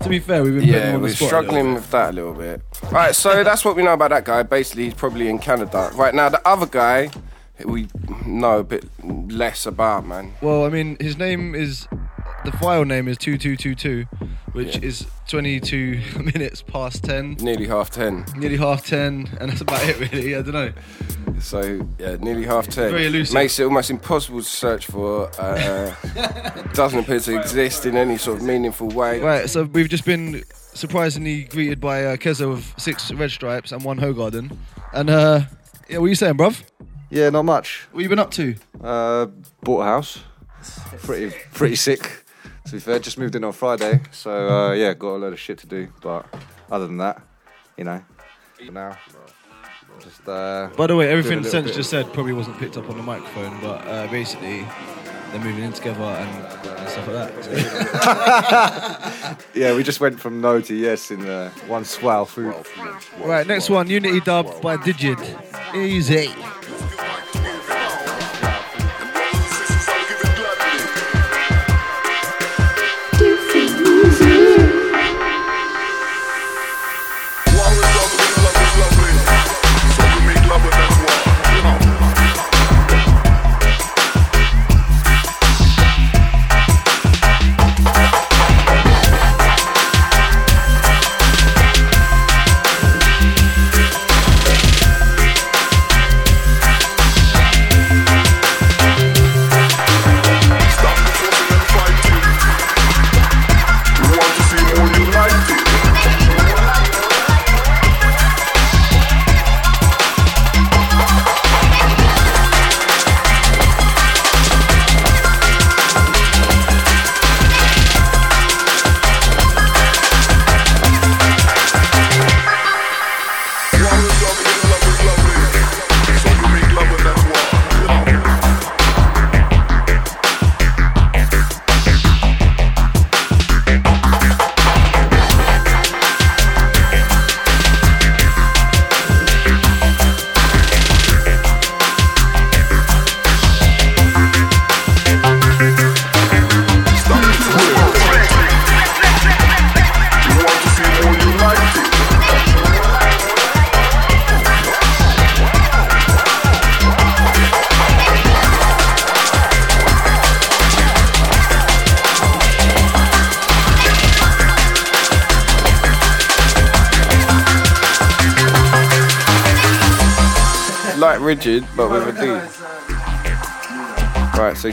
To 0.01 0.09
be 0.09 0.19
fair, 0.19 0.43
we've 0.43 0.55
been 0.55 0.67
Yeah, 0.67 0.95
we're 0.97 1.09
struggling 1.09 1.73
with 1.73 1.89
that 1.91 2.11
a 2.11 2.13
little 2.13 2.33
bit. 2.33 2.61
All 2.83 2.91
right, 2.91 3.15
so 3.15 3.43
that's 3.45 3.65
what 3.65 3.75
we 3.75 3.83
know 3.83 3.93
about 3.93 4.11
that 4.11 4.25
guy. 4.25 4.43
Basically, 4.43 4.85
he's 4.85 4.93
probably 4.93 5.27
in 5.27 5.39
Canada 5.39 5.89
right 5.95 6.13
now. 6.13 6.29
The 6.29 6.47
other 6.47 6.67
guy, 6.67 7.09
we 7.65 7.87
know 8.25 8.59
a 8.59 8.63
bit 8.63 8.85
less 9.03 9.65
about, 9.65 10.05
man. 10.05 10.33
Well, 10.41 10.65
I 10.65 10.69
mean, 10.69 10.97
his 10.99 11.17
name 11.17 11.55
is 11.55 11.87
the 12.49 12.57
file 12.57 12.85
name 12.85 13.09
is 13.09 13.17
two 13.17 13.37
two 13.37 13.57
two 13.57 13.75
two, 13.75 14.05
which 14.53 14.77
Yeah. 14.77 14.85
is 14.87 15.05
twenty 15.27 15.59
two 15.59 15.99
minutes 16.33 16.61
past 16.61 17.03
ten, 17.03 17.33
Nearly 17.41 17.67
half 17.67 17.89
ten. 17.89 18.23
nearly 18.37 18.55
half 18.55 18.85
ten, 18.85 19.29
and 19.41 19.51
that's 19.51 19.59
about 19.61 19.83
it, 19.83 19.99
really. 19.99 20.33
I 20.33 20.41
don't 20.41 20.53
know. 20.53 20.71
So 21.39 21.85
yeah, 21.99 22.15
nearly 22.21 22.45
half 22.45 22.67
ten. 22.69 22.91
Very 22.91 23.07
elusive. 23.07 23.33
Makes 23.33 23.59
it 23.59 23.63
almost 23.65 23.89
impossible 23.89 24.39
to 24.39 24.45
search 24.45 24.85
for. 24.85 25.29
Uh, 25.37 25.93
doesn't 26.73 26.99
appear 26.99 27.19
to 27.19 27.37
exist 27.37 27.85
in 27.85 27.97
any 27.97 28.17
sort 28.17 28.37
of 28.37 28.43
meaningful 28.43 28.87
way. 28.87 29.19
Right, 29.19 29.49
so 29.49 29.63
we've 29.65 29.89
just 29.89 30.05
been 30.05 30.43
surprisingly 30.73 31.43
greeted 31.43 31.81
by 31.81 32.05
uh, 32.05 32.15
Keza 32.15 32.49
with 32.49 32.73
six 32.79 33.11
red 33.11 33.31
stripes 33.31 33.71
and 33.73 33.83
one 33.83 33.99
Hoegaarden. 33.99 34.55
And 34.93 35.09
uh, 35.09 35.41
yeah, 35.89 35.97
what 35.97 36.05
are 36.05 36.09
you 36.09 36.15
saying, 36.15 36.35
bruv? 36.37 36.63
Yeah, 37.09 37.29
not 37.29 37.43
much. 37.43 37.87
What 37.91 38.03
you 38.03 38.09
been 38.09 38.19
up 38.19 38.31
to? 38.31 38.55
Uh, 38.81 39.25
bought 39.63 39.81
a 39.81 39.85
house. 39.85 40.19
Pretty, 41.03 41.35
pretty 41.53 41.75
sick. 41.75 42.23
To 42.67 42.73
be 42.73 42.79
fair, 42.79 42.99
just 42.99 43.17
moved 43.17 43.35
in 43.35 43.43
on 43.45 43.53
Friday, 43.53 44.01
so 44.11 44.31
uh, 44.49 44.73
yeah, 44.73 44.93
got 44.93 45.15
a 45.15 45.17
load 45.17 45.33
of 45.33 45.39
shit 45.39 45.57
to 45.59 45.67
do. 45.67 45.87
But 46.01 46.25
other 46.69 46.85
than 46.85 46.97
that, 46.97 47.21
you 47.77 47.85
know, 47.85 48.03
for 48.65 48.71
now, 48.71 48.97
just. 50.01 50.27
Uh, 50.27 50.69
By 50.75 50.87
the 50.87 50.95
way, 50.97 51.09
everything 51.09 51.39
doing 51.41 51.49
Sense 51.49 51.73
just 51.73 51.89
said 51.89 52.11
probably 52.11 52.33
wasn't 52.33 52.57
picked 52.59 52.75
up 52.75 52.89
on 52.89 52.97
the 52.97 53.03
microphone, 53.03 53.59
but 53.61 53.87
uh, 53.87 54.07
basically 54.07 54.65
they're 55.31 55.39
moving 55.39 55.63
in 55.63 55.71
together 55.71 56.01
and, 56.03 56.45
and 56.79 56.89
stuff 56.89 57.07
like 57.07 57.33
that. 57.95 59.37
Yeah, 59.53 59.75
we 59.75 59.83
just 59.83 59.99
went 59.99 60.19
from 60.19 60.41
no 60.41 60.61
to 60.61 60.75
yes 60.75 61.09
in 61.09 61.27
uh, 61.27 61.49
one 61.67 61.85
swell 61.85 62.25
through. 62.25 62.53
right, 63.23 63.47
next 63.47 63.69
one, 63.69 63.89
Unity 63.89 64.19
Dub 64.19 64.61
by 64.61 64.77
Digid. 64.77 65.19
Easy. 65.73 66.29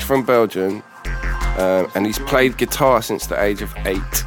He's 0.04 0.08
from 0.08 0.24
Belgium, 0.24 0.82
um, 1.58 1.90
and 1.94 2.06
he's 2.06 2.18
played 2.20 2.56
guitar 2.56 3.02
since 3.02 3.26
the 3.26 3.40
age 3.42 3.62
of 3.62 3.74
eight. 3.86 4.24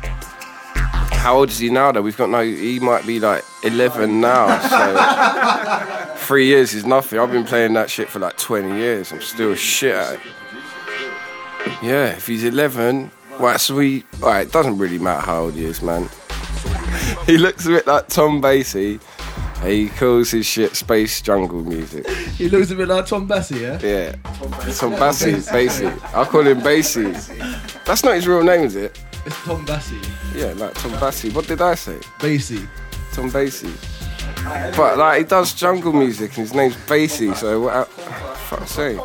How 1.13 1.37
old 1.37 1.49
is 1.49 1.59
he 1.59 1.69
now? 1.69 1.91
Though 1.91 2.01
we've 2.01 2.17
got 2.17 2.29
no. 2.29 2.41
He 2.41 2.79
might 2.79 3.05
be 3.05 3.19
like 3.19 3.43
11 3.63 4.21
now. 4.21 4.59
So 4.69 6.15
three 6.25 6.47
years 6.47 6.73
is 6.73 6.85
nothing. 6.85 7.19
I've 7.19 7.31
been 7.31 7.43
playing 7.43 7.73
that 7.73 7.89
shit 7.89 8.09
for 8.09 8.19
like 8.19 8.37
20 8.37 8.77
years. 8.77 9.11
I'm 9.11 9.21
still 9.21 9.55
shit 9.55 9.95
at 9.95 10.13
it. 10.13 10.19
Yeah, 11.83 12.07
if 12.07 12.27
he's 12.27 12.43
11, 12.43 13.11
right, 13.39 13.59
so 13.59 13.75
we. 13.75 14.03
Right, 14.19 14.47
it 14.47 14.53
doesn't 14.53 14.77
really 14.77 14.99
matter 14.99 15.25
how 15.25 15.41
old 15.41 15.53
he 15.53 15.65
is, 15.65 15.81
man. 15.81 16.09
he 17.25 17.37
looks 17.37 17.65
a 17.65 17.69
bit 17.69 17.87
like 17.87 18.07
Tom 18.07 18.41
Basie. 18.41 19.01
He 19.63 19.89
calls 19.89 20.31
his 20.31 20.45
shit 20.45 20.75
space 20.75 21.21
jungle 21.21 21.63
music. 21.63 22.07
He 22.09 22.47
looks 22.49 22.69
a 22.71 22.75
bit 22.75 22.87
like 22.87 23.05
Tom 23.07 23.27
Bassey, 23.27 23.61
yeah? 23.61 23.79
Yeah. 23.81 24.11
Tom 24.23 24.93
Basie, 24.93 25.41
Basie. 25.51 26.13
I'll 26.13 26.25
call 26.25 26.45
him 26.45 26.61
Basie. 26.61 27.13
That's 27.85 28.03
not 28.03 28.15
his 28.15 28.27
real 28.27 28.43
name, 28.43 28.61
is 28.65 28.75
it? 28.75 29.01
It's 29.25 29.35
Tom 29.43 29.65
Bassey. 29.65 29.99
Yeah, 30.35 30.53
like 30.53 30.73
Tom 30.75 30.91
Basie. 30.93 31.33
What 31.33 31.47
did 31.47 31.61
I 31.61 31.75
say? 31.75 31.97
Bassey. 32.19 32.67
Tom 33.13 33.31
Basie. 33.31 33.73
But 34.77 34.97
like 34.97 35.17
he 35.19 35.23
does 35.25 35.53
jungle 35.53 35.91
music 35.91 36.29
and 36.37 36.47
his 36.47 36.53
name's 36.53 36.75
Basie, 36.75 37.35
so 37.35 37.61
what 37.61 37.87
fuck's 37.87 38.71
sake. 38.71 38.99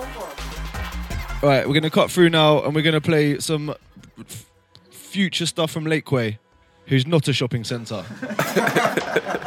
Right, 1.42 1.66
we're 1.66 1.74
gonna 1.74 1.90
cut 1.90 2.10
through 2.10 2.28
now 2.30 2.62
and 2.62 2.74
we're 2.74 2.82
gonna 2.82 3.00
play 3.00 3.38
some 3.40 3.74
f- 4.20 4.46
future 4.90 5.46
stuff 5.46 5.70
from 5.72 5.86
Lakeway, 5.86 6.38
who's 6.86 7.06
not 7.06 7.26
a 7.26 7.32
shopping 7.32 7.64
centre. 7.64 8.04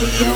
really 0.00 0.10
and 0.10 0.18
truly 0.18 0.18
yo. 0.20 0.32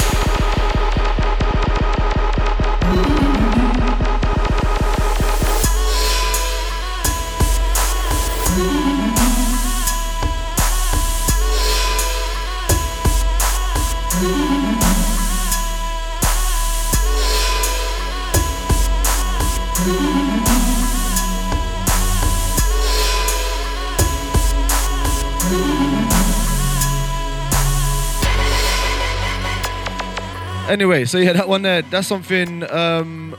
Anyway, 30.69 31.03
so 31.05 31.17
yeah, 31.17 31.33
that 31.33 31.49
one 31.49 31.63
there, 31.63 31.81
that's 31.81 32.07
something 32.07 32.69
um, 32.71 33.35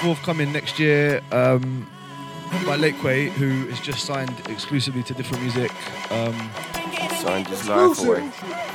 forthcoming 0.00 0.52
next 0.52 0.78
year 0.80 1.20
um, 1.30 1.88
by 2.66 2.76
Lakequay, 2.76 3.30
who 3.30 3.68
is 3.68 3.78
just 3.80 4.04
signed 4.04 4.34
exclusively 4.48 5.02
to 5.04 5.14
different 5.14 5.42
music. 5.42 5.72
Um, 6.10 6.50
Signed 7.20 7.48
his 7.48 7.68
life 7.68 7.98
away. 8.02 8.30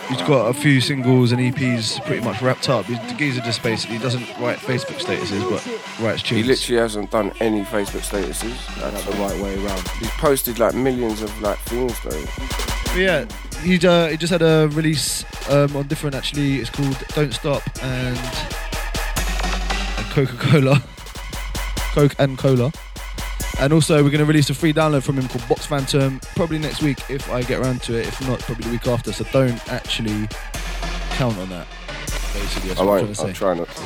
he's 0.08 0.22
got 0.22 0.48
a 0.48 0.54
few 0.54 0.80
singles 0.80 1.32
and 1.32 1.42
EPs 1.42 2.04
pretty 2.06 2.24
much 2.24 2.42
wrapped 2.44 2.70
up. 2.70 2.86
He's, 2.86 3.00
the 3.08 3.16
geezer 3.16 3.42
just 3.42 3.64
basically 3.64 3.98
doesn't 3.98 4.22
write 4.40 4.60
Facebook 4.60 5.02
statuses, 5.04 5.42
but 5.50 6.04
writes 6.04 6.22
He 6.22 6.44
literally 6.44 6.80
hasn't 6.80 7.10
done 7.10 7.32
any 7.40 7.64
Facebook 7.64 8.02
statuses. 8.02 8.56
That's 8.80 9.04
the 9.06 9.12
right 9.14 9.42
way 9.42 9.56
around. 9.66 9.88
He's 10.00 10.12
posted 10.12 10.60
like 10.60 10.76
millions 10.76 11.24
of 11.24 11.42
like 11.42 11.58
things 11.60 12.00
though. 12.04 12.24
But 12.94 13.00
yeah, 13.00 13.26
he, 13.66 13.88
uh, 13.88 14.08
he 14.10 14.18
just 14.18 14.32
had 14.32 14.42
a 14.42 14.70
release 14.74 15.26
um, 15.50 15.76
on 15.76 15.88
different 15.88 16.16
actually. 16.16 16.58
It's 16.60 16.70
called 16.70 16.98
Don't 17.10 17.34
Stop 17.34 17.64
and, 17.84 18.18
and 19.98 20.06
Coca 20.12 20.38
Cola. 20.38 20.82
Coke 21.94 22.16
and 22.20 22.38
Cola. 22.38 22.72
And 23.60 23.72
also, 23.72 24.04
we're 24.04 24.10
going 24.10 24.20
to 24.20 24.26
release 24.26 24.50
a 24.50 24.54
free 24.54 24.74
download 24.74 25.04
from 25.04 25.18
him 25.18 25.28
called 25.30 25.48
Box 25.48 25.66
Phantom 25.66 26.20
probably 26.36 26.60
next 26.60 26.82
week 26.84 27.00
if 27.10 27.30
I 27.32 27.42
get 27.42 27.60
around 27.62 27.82
to 27.84 27.98
it. 27.98 28.06
If 28.08 28.20
not, 28.28 28.40
probably 28.42 28.66
the 28.66 28.72
week 28.72 28.86
after. 28.88 29.14
So 29.14 29.24
don't 29.32 29.66
actually 29.72 30.28
count 31.12 31.38
on 31.38 31.50
that. 31.50 31.66
Basically, 32.34 32.68
that's 32.70 32.82
I 32.82 32.84
what 32.84 33.02
I'm 33.02 33.08
won't. 33.08 33.16
trying 33.16 33.16
I'll 33.16 33.16
to 33.16 33.16
say. 33.16 33.34
try 33.34 33.54
not 33.54 33.70
to. 33.70 33.82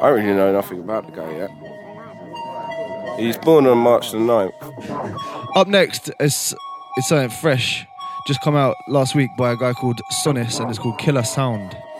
I 0.00 0.08
don't 0.10 0.14
really 0.24 0.34
know 0.34 0.52
nothing 0.52 0.78
about 0.78 1.06
the 1.06 1.12
guy 1.12 1.30
yet. 1.36 1.50
He's 3.18 3.36
born 3.38 3.66
on 3.66 3.78
March 3.78 4.10
the 4.10 4.18
9th. 4.18 4.52
Up 5.56 5.68
next 5.68 6.10
is 6.20 6.54
it's 6.96 7.08
something 7.08 7.30
fresh, 7.30 7.86
just 8.26 8.40
come 8.42 8.56
out 8.56 8.74
last 8.88 9.14
week 9.14 9.30
by 9.36 9.52
a 9.52 9.56
guy 9.56 9.72
called 9.72 10.00
Sonis, 10.24 10.60
and 10.60 10.70
it's 10.70 10.78
called 10.78 10.98
Killer 10.98 11.22
Sound. 11.22 11.72
Sound 11.72 11.91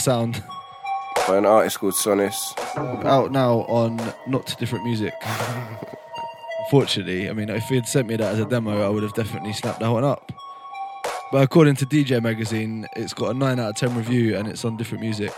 Sound. 0.00 0.42
By 1.28 1.36
an 1.36 1.46
artist 1.46 1.78
called 1.78 1.94
Sonis. 1.94 2.34
Out 3.04 3.30
now 3.30 3.60
on 3.68 4.00
Not 4.26 4.58
Different 4.58 4.84
Music. 4.84 5.12
Unfortunately, 6.64 7.28
I 7.28 7.32
mean, 7.32 7.48
if 7.50 7.64
he 7.64 7.74
had 7.76 7.86
sent 7.86 8.08
me 8.08 8.16
that 8.16 8.34
as 8.34 8.40
a 8.40 8.44
demo, 8.44 8.84
I 8.84 8.88
would 8.88 9.02
have 9.02 9.14
definitely 9.14 9.52
snapped 9.52 9.80
that 9.80 9.90
one 9.90 10.04
up. 10.04 10.32
But 11.32 11.42
according 11.42 11.76
to 11.76 11.86
DJ 11.86 12.22
Magazine, 12.22 12.86
it's 12.96 13.12
got 13.12 13.30
a 13.30 13.34
9 13.34 13.60
out 13.60 13.70
of 13.70 13.76
10 13.76 13.96
review 13.96 14.36
and 14.36 14.48
it's 14.48 14.64
on 14.64 14.76
different 14.76 15.02
music. 15.02 15.32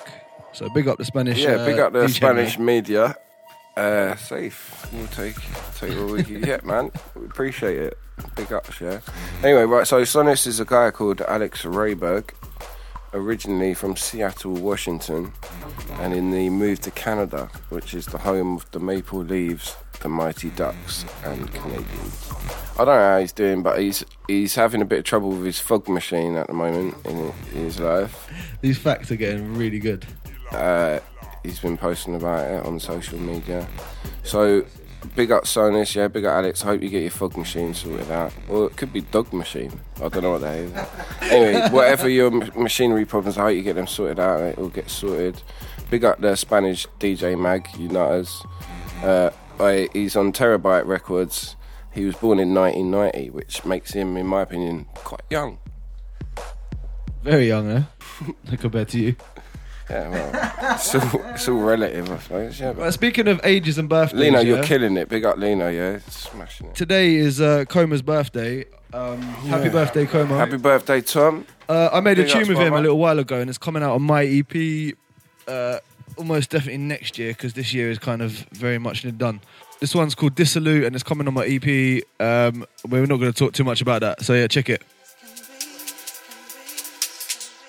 So 0.52 0.68
big 0.70 0.88
up 0.88 0.98
the 0.98 1.04
Spanish. 1.04 1.38
Yeah, 1.38 1.64
big 1.64 1.78
uh, 1.78 1.86
up 1.86 1.92
the 1.92 2.00
DJ, 2.00 2.10
Spanish 2.10 2.58
mate. 2.58 2.64
media. 2.64 3.16
Uh, 3.76 4.14
safe. 4.16 4.86
We'll 4.92 5.06
take 5.08 5.36
take 5.76 5.96
what 5.98 6.10
we 6.10 6.22
can 6.22 6.42
get, 6.42 6.64
man. 6.64 6.90
We 7.14 7.24
appreciate 7.24 7.78
it. 7.78 7.98
Big 8.36 8.52
ups, 8.52 8.80
yeah. 8.80 9.00
Anyway, 9.42 9.64
right. 9.64 9.86
So 9.86 10.02
Sonis 10.02 10.46
is 10.46 10.60
a 10.60 10.66
guy 10.66 10.90
called 10.90 11.22
Alex 11.22 11.62
Rayberg, 11.62 12.30
originally 13.14 13.74
from 13.74 13.96
Seattle, 13.96 14.52
Washington, 14.52 15.32
and 16.00 16.12
in 16.14 16.30
the 16.30 16.50
move 16.50 16.80
to 16.80 16.90
Canada, 16.90 17.50
which 17.68 17.94
is 17.94 18.06
the 18.06 18.18
home 18.18 18.56
of 18.56 18.70
the 18.70 18.80
Maple 18.80 19.20
Leaves, 19.20 19.76
the 20.00 20.08
Mighty 20.08 20.50
Ducks, 20.50 21.04
and 21.24 21.52
Canadians. 21.52 22.32
I 22.78 22.84
don't 22.84 22.86
know 22.86 23.12
how 23.12 23.18
he's 23.20 23.32
doing, 23.32 23.62
but 23.62 23.80
he's 23.80 24.04
he's 24.28 24.54
having 24.54 24.80
a 24.80 24.84
bit 24.84 25.00
of 25.00 25.04
trouble 25.04 25.30
with 25.30 25.44
his 25.44 25.60
fog 25.60 25.88
machine 25.88 26.36
at 26.36 26.46
the 26.46 26.54
moment 26.54 26.94
in 27.04 27.30
his 27.52 27.78
life. 27.78 28.30
These 28.60 28.78
facts 28.78 29.10
are 29.10 29.16
getting 29.16 29.54
really 29.54 29.78
good. 29.78 30.06
Uh, 30.50 31.00
he's 31.42 31.60
been 31.60 31.76
posting 31.76 32.14
about 32.14 32.50
it 32.50 32.64
on 32.64 32.80
social 32.80 33.18
media. 33.18 33.66
So 34.22 34.64
big 35.14 35.30
up 35.30 35.44
Sonus, 35.44 35.94
yeah, 35.94 36.08
big 36.08 36.24
up 36.24 36.34
Alex. 36.34 36.62
Hope 36.62 36.82
you 36.82 36.88
get 36.88 37.02
your 37.02 37.10
fog 37.10 37.36
machine 37.36 37.74
sorted 37.74 38.10
out. 38.10 38.32
Or 38.48 38.66
it 38.66 38.76
could 38.76 38.92
be 38.92 39.00
dog 39.02 39.32
machine. 39.32 39.72
I 39.96 40.08
don't 40.08 40.22
know 40.22 40.32
what 40.32 40.40
that 40.42 40.58
is. 40.58 40.72
anyway, 41.22 41.68
whatever 41.70 42.08
your 42.08 42.28
m- 42.32 42.50
machinery 42.60 43.04
problems, 43.04 43.38
I 43.38 43.42
hope 43.42 43.56
you 43.56 43.62
get 43.62 43.74
them 43.76 43.86
sorted 43.86 44.18
out. 44.18 44.40
It 44.40 44.58
will 44.58 44.68
get 44.68 44.90
sorted. 44.90 45.42
Big 45.90 46.04
up 46.04 46.20
the 46.20 46.36
Spanish 46.36 46.86
DJ 46.98 47.38
Mag, 47.38 47.68
you 47.78 47.88
nutters. 47.88 48.42
Uh, 49.02 49.30
I, 49.60 49.88
he's 49.92 50.16
on 50.16 50.32
Terabyte 50.32 50.86
Records. 50.86 51.56
He 51.92 52.04
was 52.06 52.14
born 52.16 52.38
in 52.38 52.54
1990, 52.54 53.30
which 53.30 53.64
makes 53.64 53.92
him, 53.92 54.16
in 54.16 54.26
my 54.26 54.42
opinion, 54.42 54.86
quite 54.94 55.20
young. 55.28 55.58
Very 57.22 57.48
young, 57.48 57.70
eh? 57.70 57.82
Compared 58.56 58.88
to 58.88 58.98
you. 58.98 59.16
Yeah, 59.92 60.08
well, 60.08 60.74
it's 60.74 60.94
all, 60.94 61.22
it's 61.34 61.48
all 61.48 61.58
relative, 61.60 62.10
I 62.10 62.18
suppose. 62.18 62.60
Yeah, 62.60 62.70
Well, 62.70 62.90
speaking 62.92 63.28
of 63.28 63.40
ages 63.44 63.76
and 63.76 63.90
birthdays, 63.90 64.18
Lino, 64.18 64.40
you're 64.40 64.62
killing 64.62 64.96
it. 64.96 65.08
Big 65.10 65.24
up 65.26 65.36
Lino, 65.36 65.68
yeah, 65.68 65.98
smashing 66.08 66.68
it. 66.68 66.74
Today 66.74 67.14
is 67.14 67.42
uh, 67.42 67.66
Coma's 67.68 68.00
birthday. 68.00 68.64
Um, 68.94 69.20
Happy 69.20 69.68
birthday, 69.68 70.06
Coma. 70.06 70.36
Happy 70.38 70.56
birthday, 70.56 71.02
Tom. 71.02 71.46
Uh, 71.68 71.90
I 71.92 72.00
made 72.00 72.18
a 72.18 72.22
Big 72.22 72.32
tune 72.32 72.40
ups, 72.42 72.48
with 72.48 72.58
him 72.58 72.68
a 72.68 72.70
brother. 72.70 72.82
little 72.84 72.98
while 72.98 73.18
ago, 73.18 73.38
and 73.40 73.50
it's 73.50 73.58
coming 73.58 73.82
out 73.82 73.94
on 73.94 74.02
my 74.02 74.24
EP 74.24 74.94
uh, 75.46 75.78
almost 76.16 76.50
definitely 76.50 76.78
next 76.78 77.18
year 77.18 77.32
because 77.32 77.52
this 77.52 77.74
year 77.74 77.90
is 77.90 77.98
kind 77.98 78.22
of 78.22 78.30
very 78.52 78.78
much 78.78 79.04
done. 79.18 79.40
This 79.80 79.94
one's 79.94 80.14
called 80.14 80.34
Dissolute, 80.36 80.84
and 80.84 80.94
it's 80.94 81.02
coming 81.04 81.26
on 81.28 81.34
my 81.34 81.44
EP. 81.46 82.02
Um, 82.18 82.64
we're 82.88 83.04
not 83.06 83.16
going 83.18 83.32
to 83.32 83.38
talk 83.38 83.52
too 83.52 83.64
much 83.64 83.82
about 83.82 84.00
that, 84.00 84.22
so 84.22 84.32
yeah, 84.32 84.46
check 84.46 84.70
it. 84.70 84.82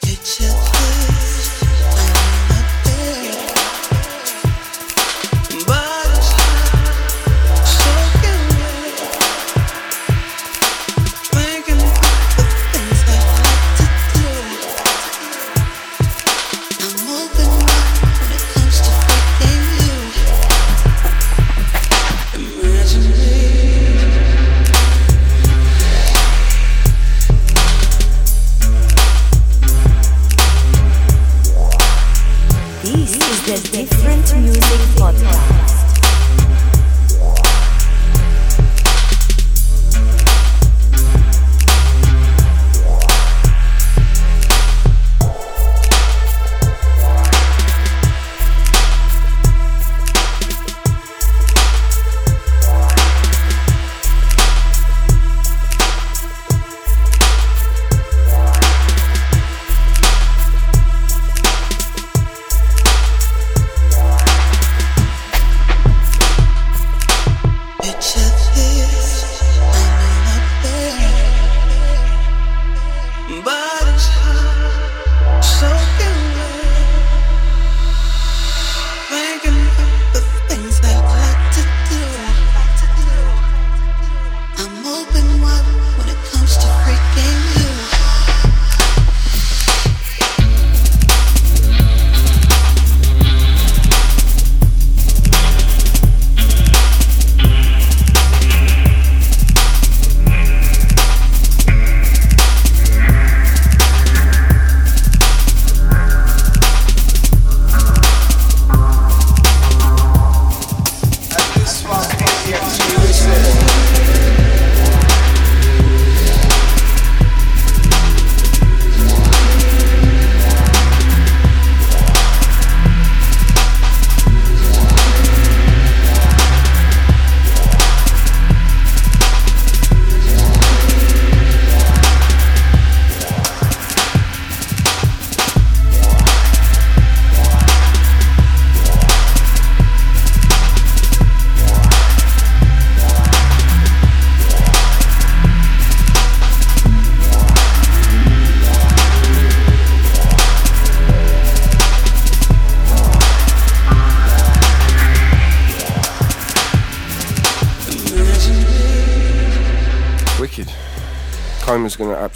This 0.01 0.39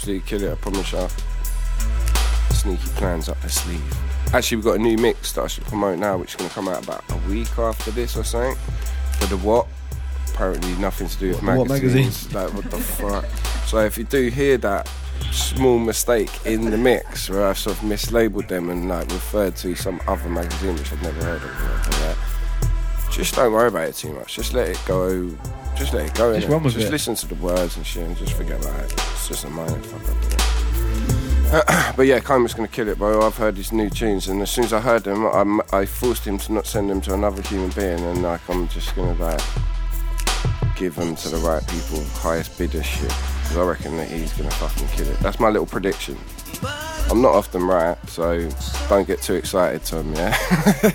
Coma's 0.08 0.20
gonna 0.20 0.20
absolutely 0.20 0.20
kill 0.26 0.42
it, 0.42 0.52
I 0.52 0.54
promise 0.56 0.92
you. 0.92 2.54
Sneaky 2.54 2.88
plans 2.98 3.28
up 3.28 3.40
the 3.42 3.48
sleeve. 3.48 3.94
Actually, 4.32 4.56
we've 4.56 4.64
got 4.64 4.76
a 4.76 4.82
new 4.82 4.96
mix 4.96 5.32
that 5.32 5.44
I 5.44 5.46
should 5.46 5.64
promote 5.64 5.98
now, 5.98 6.16
which 6.16 6.30
is 6.30 6.36
gonna 6.36 6.50
come 6.50 6.68
out 6.68 6.82
about 6.82 7.04
a 7.10 7.16
week 7.28 7.58
after 7.58 7.90
this 7.90 8.16
or 8.16 8.24
something. 8.24 8.56
For 9.20 9.26
the 9.26 9.36
what? 9.38 9.66
Apparently, 10.28 10.72
nothing 10.76 11.08
to 11.08 11.18
do 11.18 11.28
with 11.30 11.42
What 11.42 11.68
magazines. 11.68 12.32
Like, 12.34 12.52
what 12.54 12.70
the 12.70 12.78
fuck? 12.78 13.24
So, 13.66 13.78
if 13.84 13.98
you 13.98 14.04
do 14.04 14.28
hear 14.28 14.56
that 14.58 14.88
small 15.32 15.78
mistake 15.78 16.30
in 16.46 16.70
the 16.70 16.78
mix 16.78 17.28
where 17.28 17.46
I've 17.46 17.58
sort 17.58 17.76
of 17.76 17.82
mislabeled 17.82 18.48
them 18.48 18.70
and 18.70 18.88
like 18.88 19.10
referred 19.10 19.56
to 19.56 19.74
some 19.74 20.00
other 20.06 20.28
magazine 20.28 20.74
which 20.74 20.90
I've 20.92 21.02
never 21.02 21.22
heard 21.22 21.42
of, 21.42 21.97
just 23.10 23.34
don't 23.34 23.52
worry 23.52 23.68
about 23.68 23.88
it 23.88 23.94
too 23.94 24.12
much. 24.12 24.36
Just 24.36 24.54
let 24.54 24.68
it 24.68 24.80
go. 24.86 25.28
Just 25.76 25.92
let 25.94 26.06
it 26.06 26.14
go. 26.14 26.34
Just 26.34 26.48
run 26.48 26.62
with 26.62 26.74
just 26.74 26.88
it. 26.88 26.90
listen 26.90 27.14
to 27.14 27.26
the 27.26 27.34
words 27.36 27.76
and 27.76 27.86
shit 27.86 28.04
and 28.04 28.16
just 28.16 28.32
forget 28.34 28.60
about 28.60 28.80
it. 28.80 28.92
It's 28.92 29.28
just 29.28 29.44
a 29.44 29.50
minor 29.50 29.78
fuck 29.80 30.08
up. 30.08 30.18
but 31.96 32.06
yeah, 32.06 32.20
Coma's 32.20 32.52
gonna 32.52 32.68
kill 32.68 32.88
it, 32.88 32.98
bro. 32.98 33.26
I've 33.26 33.36
heard 33.36 33.56
his 33.56 33.72
new 33.72 33.88
tunes, 33.88 34.28
and 34.28 34.42
as 34.42 34.50
soon 34.50 34.64
as 34.64 34.74
I 34.74 34.80
heard 34.80 35.04
them, 35.04 35.24
I'm, 35.24 35.62
I 35.72 35.86
forced 35.86 36.26
him 36.26 36.36
to 36.38 36.52
not 36.52 36.66
send 36.66 36.90
them 36.90 37.00
to 37.02 37.14
another 37.14 37.40
human 37.40 37.70
being, 37.70 38.00
and 38.00 38.22
like 38.22 38.46
I'm 38.50 38.68
just 38.68 38.94
gonna 38.94 39.14
like 39.14 39.40
give 40.76 40.94
them 40.94 41.16
to 41.16 41.28
the 41.30 41.38
right 41.38 41.66
people, 41.66 42.04
highest 42.04 42.58
bidder 42.58 42.82
shit. 42.82 43.14
Because 43.42 43.56
I 43.56 43.62
reckon 43.62 43.96
that 43.96 44.08
he's 44.08 44.34
gonna 44.34 44.50
fucking 44.50 44.88
kill 44.88 45.08
it. 45.08 45.18
That's 45.20 45.40
my 45.40 45.48
little 45.48 45.66
prediction. 45.66 46.18
I'm 47.10 47.22
not 47.22 47.34
often 47.34 47.62
right, 47.62 47.96
so 48.10 48.46
don't 48.90 49.06
get 49.06 49.22
too 49.22 49.34
excited, 49.34 49.82
Tom. 49.84 50.14
Yeah. 50.14 50.36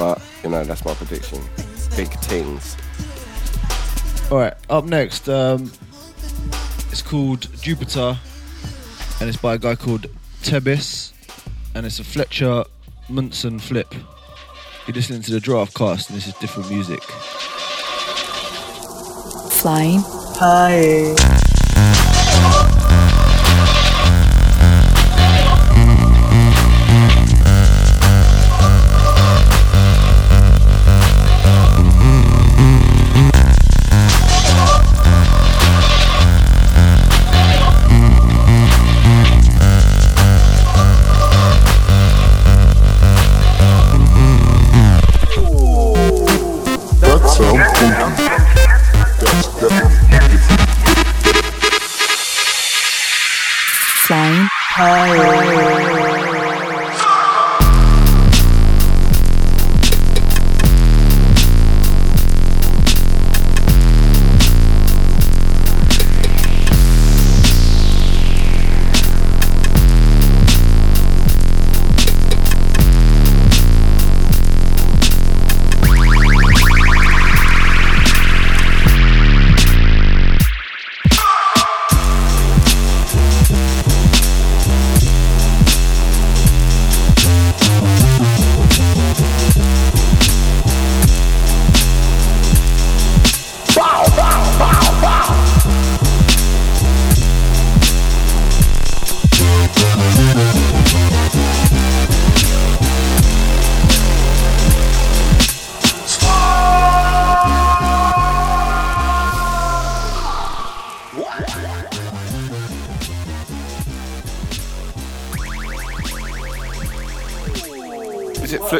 but 0.00 0.20
you 0.42 0.50
know 0.50 0.64
that's 0.64 0.84
my 0.84 0.94
prediction. 0.94 1.40
Big 1.96 2.08
things. 2.20 2.76
All 4.30 4.38
right, 4.38 4.54
up 4.68 4.84
next, 4.84 5.28
um, 5.28 5.72
it's 6.90 7.02
called 7.02 7.48
Jupiter, 7.62 8.18
and 9.20 9.28
it's 9.28 9.38
by 9.38 9.54
a 9.54 9.58
guy 9.58 9.74
called 9.74 10.06
Tebis, 10.42 11.12
and 11.74 11.86
it's 11.86 11.98
a 11.98 12.04
Fletcher 12.04 12.64
Munson 13.08 13.58
flip. 13.58 13.94
You're 14.86 14.94
listening 14.94 15.22
to 15.22 15.32
the 15.32 15.40
Draft 15.40 15.74
Cast, 15.74 16.10
and 16.10 16.16
this 16.18 16.26
is 16.26 16.34
different 16.34 16.70
music. 16.70 17.02
Flying. 19.50 20.00
Hi. 20.40 21.37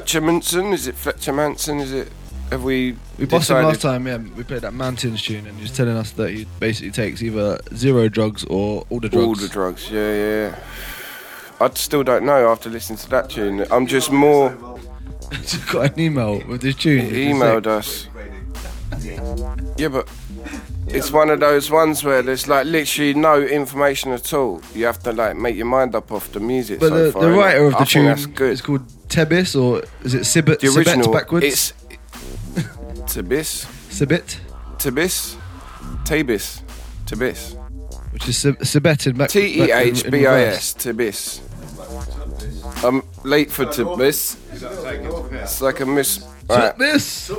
Fletcher 0.09 0.25
Manson? 0.25 0.73
Is 0.73 0.87
it 0.87 0.95
Fletcher 0.95 1.35
Manson? 1.35 1.81
Is 1.81 1.93
it? 1.93 2.11
Have 2.51 2.65
we? 2.65 2.97
We 3.19 3.27
busted 3.27 3.57
decided- 3.57 3.67
last 3.67 3.83
time, 3.83 4.07
yeah. 4.07 4.17
We 4.17 4.43
played 4.43 4.63
that 4.63 4.73
Mountains 4.73 5.21
tune, 5.21 5.47
and 5.47 5.55
he 5.55 5.61
was 5.61 5.71
telling 5.71 5.99
us 5.99 6.13
that 6.13 6.31
he 6.31 6.47
basically 6.59 6.93
takes 6.93 7.23
either 7.23 7.61
zero 7.75 8.09
drugs 8.09 8.43
or 8.45 8.87
all 8.89 9.01
the 9.01 9.11
drugs. 9.11 9.27
All 9.27 9.35
the 9.35 9.49
drugs, 9.49 9.91
yeah, 9.91 10.15
yeah. 10.15 10.59
I 11.61 11.69
still 11.75 12.05
don't 12.05 12.25
know 12.25 12.51
after 12.51 12.71
listening 12.71 12.97
to 13.01 13.11
that 13.11 13.29
tune. 13.29 13.67
I'm 13.71 13.87
just 13.87 14.11
more. 14.11 14.49
got 15.73 15.93
an 15.93 16.01
email 16.01 16.43
with 16.49 16.63
this 16.63 16.77
tune. 16.77 17.05
He 17.05 17.27
emailed 17.27 17.67
us. 17.67 18.09
Yeah, 19.77 19.89
but 19.89 20.09
it's 20.87 21.13
one 21.13 21.29
of 21.29 21.41
those 21.41 21.71
ones 21.71 22.03
where 22.03 22.23
there's 22.23 22.49
like 22.49 22.65
literally 22.65 23.13
no 23.13 23.43
information 23.43 24.13
at 24.13 24.33
all. 24.33 24.63
You 24.75 24.87
have 24.87 25.01
to 25.01 25.13
like 25.13 25.37
make 25.37 25.55
your 25.55 25.67
mind 25.67 25.95
up 25.95 26.11
off 26.11 26.33
the 26.33 26.41
music. 26.41 26.81
But 26.81 26.89
so 26.89 27.05
the, 27.05 27.13
far, 27.13 27.23
the 27.25 27.31
writer 27.31 27.67
of 27.67 27.73
the 27.73 27.77
think 27.81 27.91
tune 27.91 28.05
that's 28.07 28.25
good. 28.25 28.53
is 28.53 28.63
called 28.63 28.91
Tebis, 29.09 29.61
or 29.61 29.83
is 30.05 30.15
it 30.15 30.23
Sibit? 30.23 30.61
The 30.61 30.69
original 30.69 31.09
Sibet 31.09 31.13
backwards? 31.13 31.45
It's 31.47 31.73
Tabis. 33.13 33.67
Sibit, 33.91 34.39
Tebis. 34.79 35.37
Tabis. 36.05 36.63
Tabis. 37.07 37.55
which 38.13 38.29
is 38.29 38.37
Sib- 38.37 38.59
Sibet 38.59 39.07
in 39.07 39.17
back. 39.17 39.31
T 39.31 39.63
E 39.63 39.73
H 39.73 40.11
B 40.11 40.27
I 40.27 40.41
S. 40.43 40.75
Tabis. 40.75 41.41
I'm 42.85 43.03
late 43.25 43.51
for 43.51 43.65
Tebis. 43.65 44.37
It's 44.53 45.61
like 45.61 45.81
a 45.81 45.87
miss. 45.87 46.25
Right. 46.49 46.77
This. 46.79 47.31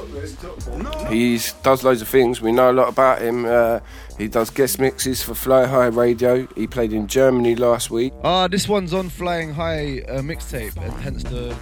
He 1.09 1.39
does 1.63 1.83
loads 1.83 2.01
of 2.01 2.07
things. 2.07 2.41
We 2.41 2.51
know 2.51 2.71
a 2.71 2.73
lot 2.73 2.89
about 2.89 3.21
him. 3.21 3.45
Uh, 3.45 3.79
he 4.19 4.27
does 4.27 4.51
guest 4.51 4.79
mixes 4.79 5.23
for 5.23 5.33
Fly 5.33 5.65
High 5.65 5.87
Radio. 5.87 6.45
He 6.55 6.67
played 6.67 6.93
in 6.93 7.07
Germany 7.07 7.55
last 7.55 7.89
week. 7.89 8.13
Ah, 8.23 8.47
this 8.47 8.67
one's 8.69 8.93
on 8.93 9.09
Flying 9.09 9.53
High 9.53 10.01
uh, 10.07 10.21
mixtape, 10.21 10.77
and 10.77 10.93
hence 11.01 11.23
the 11.23 11.55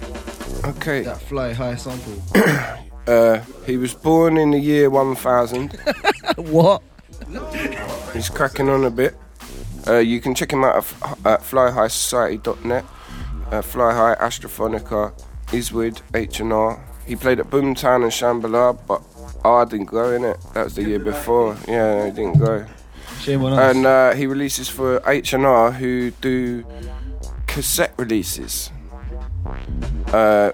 Okay. 0.64 1.02
that 1.04 1.22
Fly 1.22 1.52
High 1.54 1.76
sample. 1.76 2.22
Uh, 3.08 3.40
he 3.64 3.78
was 3.78 3.94
born 3.94 4.36
in 4.36 4.50
the 4.50 4.58
year 4.58 4.90
1000. 4.90 5.72
what? 6.36 6.82
He's 8.12 8.28
cracking 8.28 8.68
on 8.68 8.84
a 8.84 8.90
bit. 8.90 9.16
Uh, 9.86 9.96
you 9.96 10.20
can 10.20 10.34
check 10.34 10.52
him 10.52 10.62
out 10.62 10.76
at, 10.76 11.26
at 11.26 11.40
flyhighsociety.net. 11.40 12.84
Uh, 13.50 13.62
Fly 13.62 13.94
High, 13.94 14.14
Astrophonica, 14.16 15.14
Iswood, 15.52 16.02
H&R. 16.14 16.84
He 17.06 17.16
played 17.16 17.40
at 17.40 17.48
Boomtown 17.48 18.02
and 18.02 18.12
Shambhala, 18.12 18.78
but 18.86 19.00
I 19.44 19.64
didn't 19.64 19.86
go 19.86 20.12
in 20.12 20.24
it. 20.24 20.38
That 20.54 20.64
was 20.64 20.74
the 20.74 20.84
year 20.84 20.98
before. 20.98 21.56
Yeah, 21.66 22.06
he 22.06 22.10
didn't 22.10 22.38
go. 22.38 22.66
Shame 23.20 23.44
on 23.44 23.52
us. 23.52 23.76
And 23.76 23.86
uh, 23.86 24.14
he 24.14 24.26
releases 24.26 24.68
for 24.68 25.02
H&R, 25.06 25.72
who 25.72 26.10
do 26.12 26.64
cassette 27.46 27.94
releases. 27.96 28.70
Uh, 30.12 30.52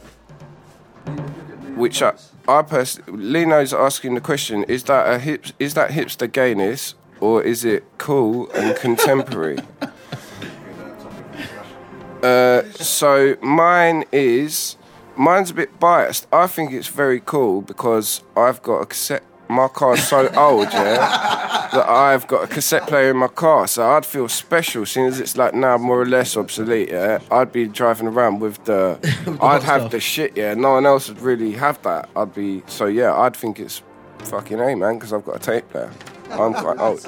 which 1.77 2.03
I, 2.03 2.15
I 2.49 2.63
personally, 2.63 3.23
Lino's 3.23 3.73
asking 3.73 4.15
the 4.15 4.21
question: 4.21 4.65
Is 4.65 4.85
that 4.85 5.13
a 5.13 5.19
hip, 5.19 5.47
is 5.59 5.75
that 5.75 5.91
hipster 5.91 6.31
gayness, 6.31 6.95
or 7.21 7.43
is 7.43 7.65
it 7.65 7.85
cool 7.99 8.51
and 8.53 8.77
contemporary? 8.77 9.59
uh, 12.23 12.63
so 12.73 13.37
mine 13.43 14.05
is, 14.13 14.77
mine's 15.17 15.51
a 15.51 15.55
bit 15.55 15.79
biased. 15.81 16.27
I 16.33 16.47
think 16.47 16.73
it's 16.73 16.89
very 16.89 17.21
cool 17.21 17.63
because 17.63 18.23
I've 18.37 18.63
got 18.63 18.81
a 18.81 18.87
cassette. 18.87 19.23
My 19.49 19.69
car's 19.69 20.03
so 20.07 20.29
old, 20.37 20.73
yeah, 20.73 21.69
that 21.73 21.87
I've 21.87 22.27
got 22.27 22.45
a 22.45 22.47
cassette 22.47 22.87
player 22.87 23.11
in 23.11 23.19
my 23.19 23.29
car, 23.29 23.67
so 23.67 23.87
I'd 23.91 24.07
feel 24.07 24.27
special, 24.29 24.87
seeing 24.87 25.07
as 25.07 25.21
it's 25.21 25.37
like 25.37 25.53
now 25.55 25.77
more 25.77 26.01
or 26.01 26.07
less 26.07 26.35
obsolete. 26.37 26.89
Yeah, 26.89 27.19
I'd 27.31 27.53
be 27.53 27.67
driving 27.69 28.07
around 28.09 28.41
with 28.41 28.65
the, 28.65 28.99
I'd 29.43 29.63
have 29.63 29.83
stuff. 29.83 29.91
the 29.93 30.01
shit. 30.01 30.35
Yeah, 30.37 30.55
no 30.55 30.73
one 30.73 30.87
else 30.87 31.09
would 31.09 31.21
really 31.21 31.53
have 31.53 31.81
that. 31.83 32.09
I'd 32.17 32.35
be 32.35 32.63
so 32.67 32.87
yeah. 32.87 33.15
I'd 33.15 33.37
think 33.37 33.61
it's 33.61 33.83
fucking 34.21 34.61
a 34.61 34.75
man 34.75 34.95
because 34.95 35.13
I've 35.13 35.25
got 35.27 35.37
a 35.37 35.39
tape 35.41 35.69
player. 35.69 35.91
I'm 36.31 36.55
quite 36.55 36.79
old. 36.81 37.01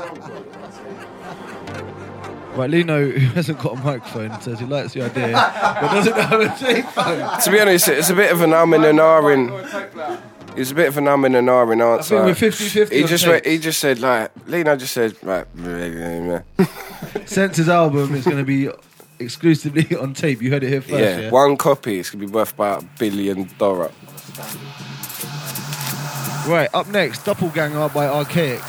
Right, 2.57 2.71
Lino, 2.71 3.09
who 3.11 3.27
hasn't 3.35 3.59
got 3.59 3.75
a 3.79 3.85
microphone, 3.85 4.41
says 4.41 4.59
he 4.61 4.65
likes 4.67 4.95
the 4.95 5.03
idea, 5.03 5.33
but 5.33 5.91
doesn't 5.93 6.15
have 6.17 6.41
a 6.41 6.49
tape 6.59 6.87
phone. 6.87 7.41
To 7.41 7.51
be 7.51 7.61
honest, 7.61 7.89
it's 7.89 8.11
a 8.11 8.15
bit 8.15 8.33
of 8.33 8.41
an 8.41 8.53
um 8.55 8.73
and 8.73 8.85
an 8.85 8.97
ahhing. 8.97 10.21
It's 10.57 10.71
a 10.71 10.75
bit 10.75 10.89
of 10.89 10.97
an 10.97 11.07
um 11.07 11.25
and 11.27 11.37
an 11.37 11.47
ahhing 11.47 11.83
answer. 11.85 12.25
we're 12.25 12.33
50-50 12.33 12.91
He 12.91 13.03
on 13.03 13.09
just 13.09 13.27
went, 13.27 13.47
he 13.47 13.59
just 13.59 13.79
said 13.79 13.99
like 14.01 14.31
Lino 14.47 14.75
just 14.77 14.95
said 14.95 15.23
like. 15.23 15.47
Sense's 17.27 17.69
album 17.69 18.15
is 18.15 18.25
going 18.25 18.39
to 18.39 18.45
be 18.45 18.71
exclusively 19.19 19.95
on 20.01 20.15
tape. 20.15 20.41
You 20.41 20.51
heard 20.51 20.63
it 20.65 20.69
here 20.69 20.81
first. 20.81 20.93
yeah, 20.95 21.21
Yeah, 21.21 21.31
one 21.31 21.57
copy. 21.57 21.99
It's 21.99 22.11
gonna 22.11 22.25
be 22.27 22.33
worth 22.33 22.55
about 22.55 22.83
a 22.83 22.87
billion 22.99 23.49
dollar. 23.59 23.91
Right, 26.47 26.69
up 26.73 26.87
next, 26.89 27.25
Doppelganger 27.25 27.89
by 27.93 28.07
Archaic. 28.07 28.61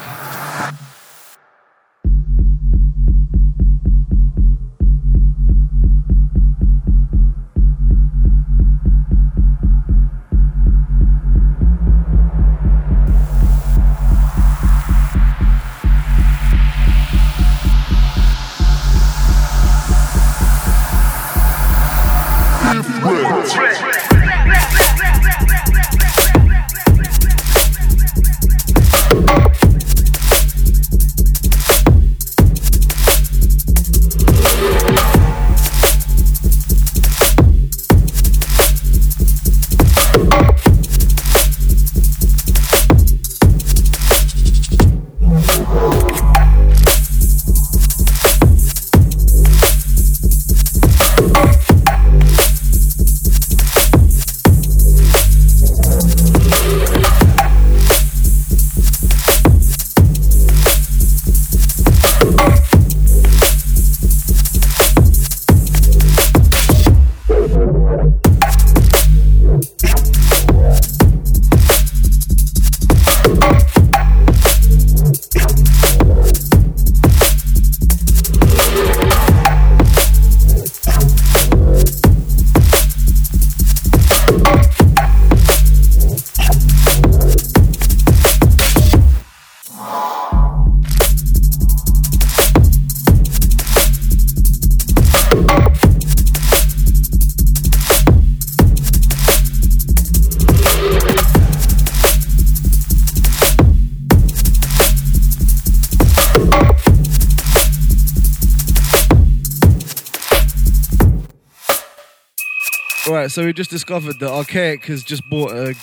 So 113.37 113.45
we 113.45 113.53
just 113.53 113.69
discovered 113.69 114.17
that 114.17 114.31
Archaic 114.31 114.85
has 114.85 115.03
just 115.03 115.29
bought 115.29 115.51
a 115.51 115.75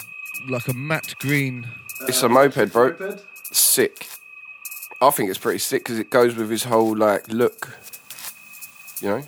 like 0.48 0.66
a 0.66 0.74
matte 0.74 1.14
green. 1.20 1.68
It's 2.08 2.20
a 2.24 2.28
moped, 2.28 2.72
bro. 2.72 3.16
Sick. 3.52 4.08
I 5.00 5.10
think 5.10 5.30
it's 5.30 5.38
pretty 5.38 5.60
sick 5.60 5.84
because 5.84 6.00
it 6.00 6.10
goes 6.10 6.34
with 6.34 6.50
his 6.50 6.64
whole 6.64 6.96
like 6.96 7.28
look. 7.28 7.78
You 9.00 9.08
know. 9.08 9.22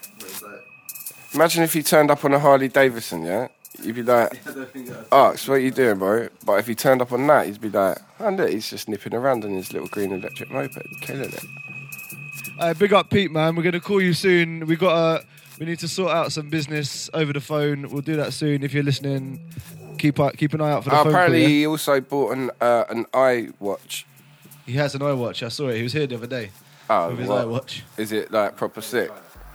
Imagine 1.35 1.63
if 1.63 1.73
he 1.73 1.85
turned 1.85 2.11
up 2.11 2.25
on 2.25 2.33
a 2.33 2.41
Harley 2.41 2.67
Davidson, 2.67 3.23
yeah. 3.23 3.47
You'd 3.81 3.95
be 3.95 4.03
like, 4.03 4.41
"Oh, 5.13 5.37
so 5.37 5.53
what 5.53 5.63
you 5.63 5.71
doing, 5.71 6.01
bro?" 6.01 6.29
But 6.45 6.55
if 6.55 6.67
he 6.67 6.75
turned 6.75 7.03
up 7.03 7.13
on 7.13 7.29
that, 7.29 7.47
he'd 7.47 7.61
be 7.61 7.71
like, 7.71 7.99
"Oh, 8.19 8.31
look, 8.31 8.51
he's 8.51 8.69
just 8.69 8.89
nipping 8.89 9.15
around 9.15 9.45
on 9.45 9.53
his 9.53 9.73
little 9.73 9.87
green 9.87 10.11
electric 10.11 10.51
moped, 10.51 10.83
killing 11.01 11.33
it." 11.33 11.45
Uh, 12.59 12.75
big 12.75 12.93
up 12.93 13.09
Pete, 13.09 13.31
man. 13.31 13.55
We're 13.55 13.63
gonna 13.63 13.79
call 13.79 14.01
you 14.01 14.15
soon. 14.15 14.67
We 14.67 14.75
got 14.75 14.97
a 14.97 15.25
We 15.59 15.67
need 15.67 15.79
to 15.81 15.89
sort 15.89 16.11
out 16.13 16.33
some 16.33 16.51
business 16.51 17.09
over 17.15 17.33
the 17.33 17.41
phone. 17.41 17.89
We'll 17.91 18.03
do 18.03 18.17
that 18.17 18.33
soon. 18.35 18.63
If 18.63 18.75
you're 18.75 18.83
listening, 18.83 19.41
keep 19.99 20.21
eye- 20.21 20.33
keep 20.33 20.53
an 20.55 20.61
eye 20.61 20.73
out 20.73 20.85
for 20.85 20.91
the 20.91 20.97
Uh, 20.97 20.99
phone. 20.99 21.05
call, 21.05 21.13
apparently, 21.13 21.43
yeah? 21.43 21.49
he 21.49 21.67
also 21.67 22.01
bought 22.01 22.37
an 22.37 22.51
uh, 22.61 22.85
an 22.91 23.05
iWatch. 23.15 24.05
he 24.67 24.73
has 24.75 24.95
an 24.95 25.01
iWatch. 25.01 25.43
I 25.45 25.49
saw 25.49 25.69
it. 25.69 25.77
He 25.79 25.83
was 25.83 25.93
here 25.93 26.07
the 26.07 26.17
other 26.17 26.27
day 26.27 26.51
Oh, 26.91 27.09
with 27.11 27.21
his 27.21 27.29
what? 27.29 27.47
iWatch 27.47 27.81
Is 27.97 28.13
it 28.13 28.31
like 28.31 28.57
proper 28.57 28.81
sick? 28.81 29.11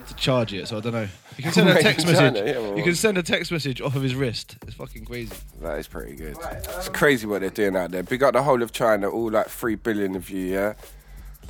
to 0.07 0.15
charge 0.15 0.51
it. 0.51 0.67
So 0.67 0.77
I 0.77 0.79
don't 0.79 0.93
know. 0.93 1.07
You 1.37 1.43
can 1.43 1.51
send 1.59 1.69
a 1.69 1.79
text 1.81 2.05
China, 2.07 2.31
message. 2.31 2.47
yeah, 2.47 2.59
well, 2.59 2.75
You 2.77 2.83
can 2.83 2.95
send 2.95 3.17
a 3.19 3.23
text 3.23 3.51
message 3.51 3.79
off 3.81 3.95
of 3.95 4.01
his 4.01 4.15
wrist. 4.15 4.57
It's 4.65 4.73
fucking 4.73 5.05
crazy. 5.05 5.35
That 5.61 5.77
is 5.77 5.87
pretty 5.87 6.15
good. 6.15 6.35
It's 6.63 6.89
crazy 6.89 7.27
what 7.27 7.41
they're 7.41 7.51
doing 7.51 7.75
out 7.75 7.91
there. 7.91 8.01
Big 8.01 8.23
up 8.23 8.33
the 8.33 8.41
whole 8.41 8.63
of 8.63 8.71
China, 8.71 9.09
all 9.11 9.29
like 9.29 9.47
three 9.49 9.75
billion 9.75 10.15
of 10.15 10.27
you, 10.31 10.39
yeah. 10.47 10.73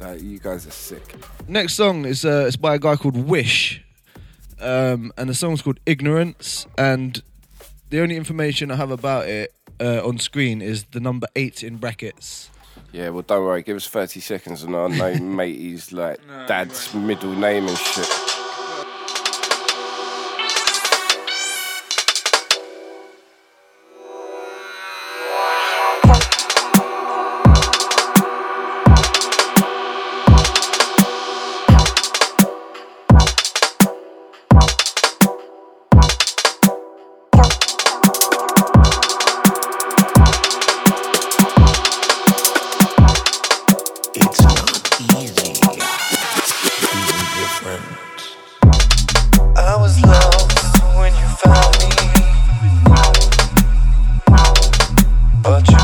Like 0.01 0.21
you 0.21 0.39
guys 0.39 0.67
are 0.67 0.71
sick. 0.71 1.15
Next 1.47 1.75
song 1.75 2.03
is 2.05 2.25
uh, 2.25 2.43
it's 2.47 2.57
by 2.57 2.75
a 2.75 2.79
guy 2.79 2.97
called 2.97 3.15
Wish, 3.15 3.81
um, 4.61 5.11
and 5.17 5.29
the 5.29 5.33
song's 5.33 5.61
called 5.61 5.79
Ignorance. 5.85 6.67
And 6.77 7.21
the 7.89 8.01
only 8.01 8.15
information 8.15 8.71
I 8.71 8.75
have 8.75 8.91
about 8.91 9.27
it 9.27 9.53
uh, 9.79 10.05
on 10.05 10.19
screen 10.19 10.61
is 10.61 10.85
the 10.91 10.99
number 10.99 11.27
eight 11.35 11.63
in 11.63 11.77
brackets. 11.77 12.49
Yeah, 12.91 13.09
well, 13.09 13.21
don't 13.21 13.45
worry. 13.45 13.63
Give 13.63 13.77
us 13.77 13.87
thirty 13.87 14.19
seconds, 14.19 14.63
and 14.63 14.75
I'll 14.75 14.89
know 14.89 15.15
matey's 15.21 15.93
like 15.93 16.19
dad's 16.47 16.93
middle 16.93 17.33
name 17.33 17.67
and 17.67 17.77
shit. 17.77 18.30
But 55.43 55.67
you 55.71 55.80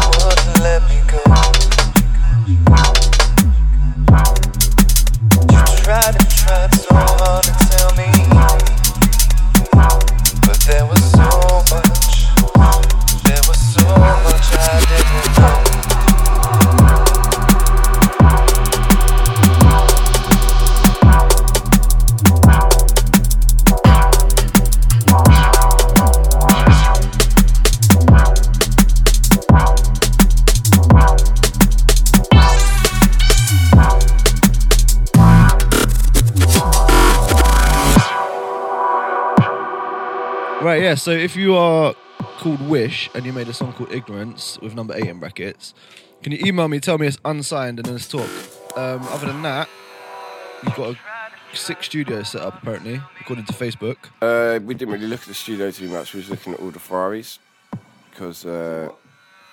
So 41.07 41.13
if 41.13 41.37
you 41.37 41.55
are 41.55 41.95
called 42.19 42.59
Wish 42.67 43.09
and 43.15 43.25
you 43.25 43.31
made 43.31 43.47
a 43.47 43.53
song 43.53 43.71
called 43.71 43.93
Ignorance 43.93 44.59
with 44.61 44.75
number 44.75 44.93
eight 44.93 45.07
in 45.07 45.21
brackets, 45.21 45.73
can 46.21 46.33
you 46.33 46.39
email 46.45 46.67
me? 46.67 46.81
Tell 46.81 46.97
me 46.97 47.07
it's 47.07 47.17
unsigned, 47.23 47.79
and 47.79 47.85
then 47.85 47.93
let's 47.93 48.09
talk. 48.09 48.27
Um, 48.75 49.01
other 49.03 49.27
than 49.27 49.41
that, 49.43 49.69
you've 50.65 50.75
got 50.75 50.97
a 50.97 51.55
sick 51.55 51.81
studio 51.81 52.23
set 52.23 52.41
up 52.41 52.61
apparently, 52.61 52.99
according 53.21 53.45
to 53.45 53.53
Facebook. 53.53 53.95
Uh, 54.21 54.59
we 54.59 54.73
didn't 54.73 54.93
really 54.95 55.07
look 55.07 55.21
at 55.21 55.27
the 55.27 55.33
studio 55.33 55.71
too 55.71 55.87
much. 55.87 56.13
We 56.13 56.17
was 56.17 56.29
looking 56.29 56.55
at 56.55 56.59
all 56.59 56.71
the 56.71 56.79
Ferraris 56.79 57.39
because 58.09 58.45
uh, 58.45 58.89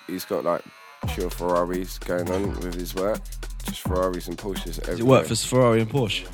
he's 0.07 0.25
got 0.25 0.43
like 0.43 0.61
pure 1.07 1.29
Ferraris 1.29 1.99
going 1.99 2.29
on 2.31 2.49
with 2.49 2.73
his 2.73 2.93
work. 2.95 3.21
Just 3.65 3.81
Ferraris 3.81 4.27
and 4.27 4.37
Porsches. 4.37 4.81
Does 4.83 4.99
it 4.99 5.03
work 5.03 5.25
for 5.27 5.35
Ferrari 5.35 5.81
and 5.81 5.89
Porsche? 5.89 6.27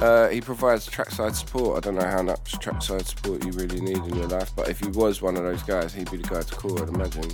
Uh, 0.00 0.28
he 0.28 0.40
provides 0.40 0.86
trackside 0.86 1.34
support. 1.34 1.78
I 1.78 1.80
don't 1.80 1.94
know 1.94 2.06
how 2.06 2.22
much 2.22 2.52
trackside 2.60 3.06
support 3.06 3.44
you 3.44 3.52
really 3.52 3.80
need 3.80 3.96
in 3.98 4.14
your 4.14 4.28
life, 4.28 4.50
but 4.54 4.68
if 4.68 4.80
he 4.80 4.88
was 4.88 5.22
one 5.22 5.36
of 5.36 5.42
those 5.42 5.62
guys, 5.62 5.94
he'd 5.94 6.10
be 6.10 6.18
the 6.18 6.28
guy 6.28 6.42
to 6.42 6.54
call, 6.54 6.80
I'd 6.82 6.88
imagine. 6.88 7.30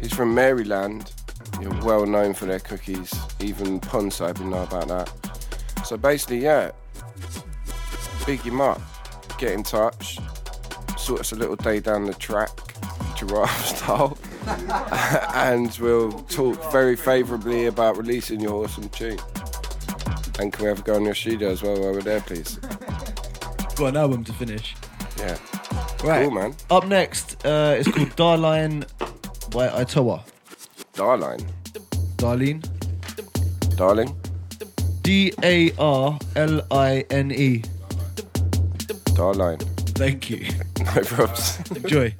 He's 0.00 0.12
from 0.12 0.34
Maryland. 0.34 1.12
You're 1.60 1.74
well 1.82 2.06
known 2.06 2.32
for 2.32 2.46
their 2.46 2.60
cookies. 2.60 3.12
Even 3.40 3.80
Ponside 3.80 4.38
would 4.38 4.48
know 4.48 4.62
about 4.62 4.88
that. 4.88 5.86
So 5.86 5.96
basically, 5.96 6.38
yeah, 6.38 6.70
big 8.24 8.40
him 8.40 8.60
up, 8.60 8.80
get 9.38 9.52
in 9.52 9.62
touch, 9.62 10.18
sort 10.96 11.20
us 11.20 11.32
a 11.32 11.36
little 11.36 11.56
day 11.56 11.80
down 11.80 12.04
the 12.04 12.14
track, 12.14 12.50
giraffe 13.16 13.76
style, 13.76 14.16
and 15.34 15.76
we'll 15.80 16.12
talk 16.24 16.72
very 16.72 16.96
favourably 16.96 17.66
about 17.66 17.96
releasing 17.96 18.40
your 18.40 18.64
awesome 18.64 18.88
tune. 18.90 19.18
And 20.38 20.52
can 20.52 20.64
we 20.64 20.68
have 20.68 20.80
a 20.80 20.82
go 20.82 20.94
in 20.94 21.04
your 21.04 21.14
studio 21.14 21.50
as 21.50 21.62
well 21.62 21.78
while 21.78 21.92
we're 21.92 22.02
there, 22.02 22.20
please? 22.20 22.56
Got 23.76 23.88
an 23.88 23.96
album 23.96 24.24
to 24.24 24.32
finish. 24.32 24.74
Yeah. 25.18 25.36
Right. 26.02 26.22
Cool, 26.24 26.30
man. 26.30 26.54
Up 26.70 26.86
next, 26.86 27.44
uh, 27.44 27.76
it's 27.78 27.90
called 27.90 28.10
Darline 28.16 28.84
by 29.50 29.68
Itoa. 29.68 30.22
Darline. 30.94 31.46
Darlene. 32.16 33.76
Darling. 33.76 34.16
D 35.02 35.32
A 35.42 35.72
R 35.78 36.18
L 36.36 36.62
I 36.70 37.04
N 37.10 37.32
E. 37.32 37.62
Darline. 39.16 39.62
Thank 39.94 40.30
you. 40.30 40.46
No 40.80 41.02
problems. 41.02 41.60
Enjoy. 41.76 42.14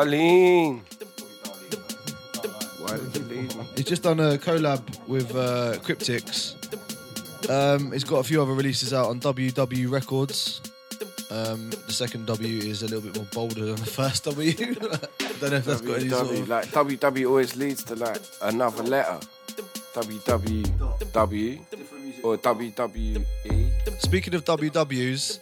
Darlene. 0.00 0.80
Why 2.80 2.96
did 2.96 3.16
you 3.16 3.22
leave 3.24 3.54
me? 3.56 3.64
He's 3.76 3.84
just 3.84 4.02
done 4.02 4.18
a 4.18 4.38
collab 4.38 4.80
with 5.06 5.36
uh, 5.36 5.76
Cryptics. 5.80 6.56
Um, 7.50 7.92
he's 7.92 8.04
got 8.04 8.20
a 8.20 8.22
few 8.22 8.40
other 8.40 8.54
releases 8.54 8.94
out 8.94 9.10
on 9.10 9.20
WW 9.20 9.90
Records. 9.90 10.62
Um, 11.30 11.68
the 11.86 11.92
second 11.92 12.24
W 12.26 12.58
is 12.58 12.82
a 12.82 12.86
little 12.86 13.02
bit 13.02 13.14
more 13.14 13.26
bolder 13.32 13.66
than 13.66 13.76
the 13.76 13.84
first 13.84 14.24
W. 14.24 14.50
I 14.58 14.62
don't 15.38 15.50
know 15.50 15.56
if 15.58 15.64
that's 15.66 15.82
got 15.82 16.00
any 16.00 16.08
sort 16.08 16.28
WW, 16.28 16.40
of. 16.40 16.48
like 16.48 16.66
WW 16.68 17.28
always 17.28 17.56
leads 17.56 17.84
to 17.84 17.94
like 17.94 18.22
another 18.40 18.82
letter. 18.82 19.20
WWW 19.92 22.24
or 22.24 22.38
WWE. 22.38 23.24
Speaking 24.00 24.34
of 24.34 24.44
WWs, 24.44 25.40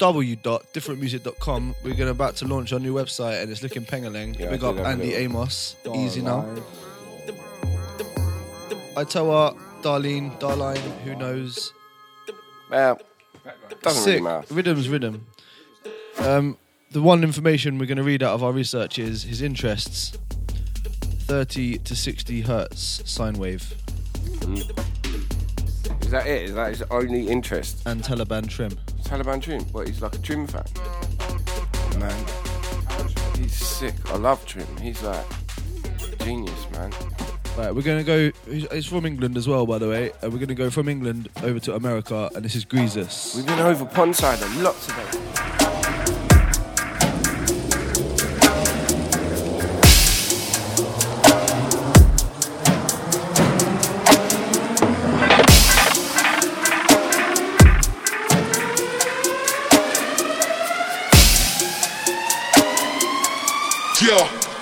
www.differentmusic.com, 0.00 1.74
we're 1.84 1.94
going 1.94 2.08
about 2.08 2.34
to 2.36 2.46
launch 2.46 2.72
our 2.72 2.78
new 2.78 2.94
website 2.94 3.42
and 3.42 3.50
it's 3.50 3.62
looking 3.62 3.84
pengaling. 3.84 4.38
Yeah, 4.38 4.46
I 4.46 4.50
Big 4.52 4.64
up 4.64 4.78
Andy 4.78 5.12
Amos. 5.14 5.76
Easy 5.94 6.22
now. 6.22 6.46
Itoa, 8.96 9.58
Darlene, 9.82 10.38
Darline, 10.40 10.78
who 11.04 11.14
knows? 11.16 11.74
Well, 12.70 12.98
doesn't 13.82 14.02
Sick. 14.02 14.14
really 14.14 14.20
matter. 14.22 14.54
Rhythm's 14.54 14.88
rhythm. 14.88 15.26
Um, 16.18 16.56
the 16.92 17.02
one 17.02 17.22
information 17.22 17.78
we're 17.78 17.86
going 17.86 17.98
to 17.98 18.02
read 18.02 18.22
out 18.22 18.32
of 18.32 18.42
our 18.42 18.52
research 18.52 18.98
is 18.98 19.24
his 19.24 19.42
interests 19.42 20.16
30 21.26 21.78
to 21.78 21.94
60 21.94 22.40
hertz 22.40 23.02
sine 23.04 23.34
wave 23.34 23.74
Is 26.10 26.12
that 26.14 26.26
it? 26.26 26.42
Is 26.42 26.54
that 26.56 26.70
his 26.70 26.82
only 26.90 27.28
interest? 27.28 27.82
and 27.86 28.02
Taliban 28.02 28.48
trim. 28.48 28.72
Taliban 29.04 29.40
Trim? 29.40 29.62
What, 29.66 29.86
he's 29.86 30.02
like 30.02 30.12
a 30.16 30.18
Trim 30.18 30.44
fan? 30.44 30.64
Man, 32.00 32.26
he's 33.38 33.54
sick. 33.54 33.94
I 34.10 34.16
love 34.16 34.44
Trim. 34.44 34.66
He's 34.78 35.00
like 35.04 35.24
genius, 36.18 36.66
man. 36.72 36.90
Right, 37.56 37.72
we're 37.72 37.82
going 37.82 37.98
to 37.98 38.02
go. 38.04 38.18
he's- 38.52 38.66
It's 38.72 38.88
from 38.88 39.06
England 39.06 39.36
as 39.36 39.46
well, 39.46 39.66
by 39.66 39.78
the 39.78 39.88
way. 39.88 40.10
And 40.20 40.32
we're 40.32 40.40
going 40.40 40.48
to 40.48 40.56
go 40.56 40.68
from 40.68 40.88
England 40.88 41.28
over 41.44 41.60
to 41.60 41.76
America, 41.76 42.28
and 42.34 42.44
this 42.44 42.56
is 42.56 42.64
Greasus. 42.64 43.36
We've 43.36 43.46
been 43.46 43.60
over 43.60 43.84
Pondside 43.84 44.42
a 44.42 44.62
lot 44.64 44.74
today. 44.80 45.79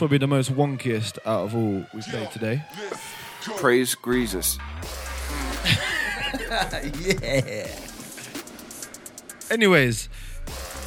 probably 0.00 0.16
the 0.16 0.26
most 0.26 0.50
wonkiest 0.50 1.18
out 1.26 1.44
of 1.44 1.54
all 1.54 1.84
we've 1.92 2.06
played 2.06 2.30
today. 2.30 2.62
Praise 3.58 3.94
Greasus. 3.94 4.56
yeah. 7.22 7.68
Anyways, 9.50 10.08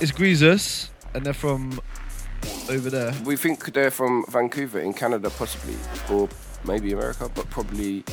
it's 0.01 0.11
Greasus, 0.11 0.89
and 1.14 1.24
they're 1.24 1.32
from 1.36 1.80
over 2.72 2.89
there. 2.89 3.14
We 3.24 3.36
think 3.36 3.72
they're 3.72 3.91
from 3.91 4.26
Vancouver 4.30 4.80
in 4.80 4.95
Canada, 4.95 5.30
possibly, 5.30 5.76
or 6.09 6.28
maybe 6.66 6.91
America, 6.91 7.30
but 7.36 7.47
probably, 7.51 8.03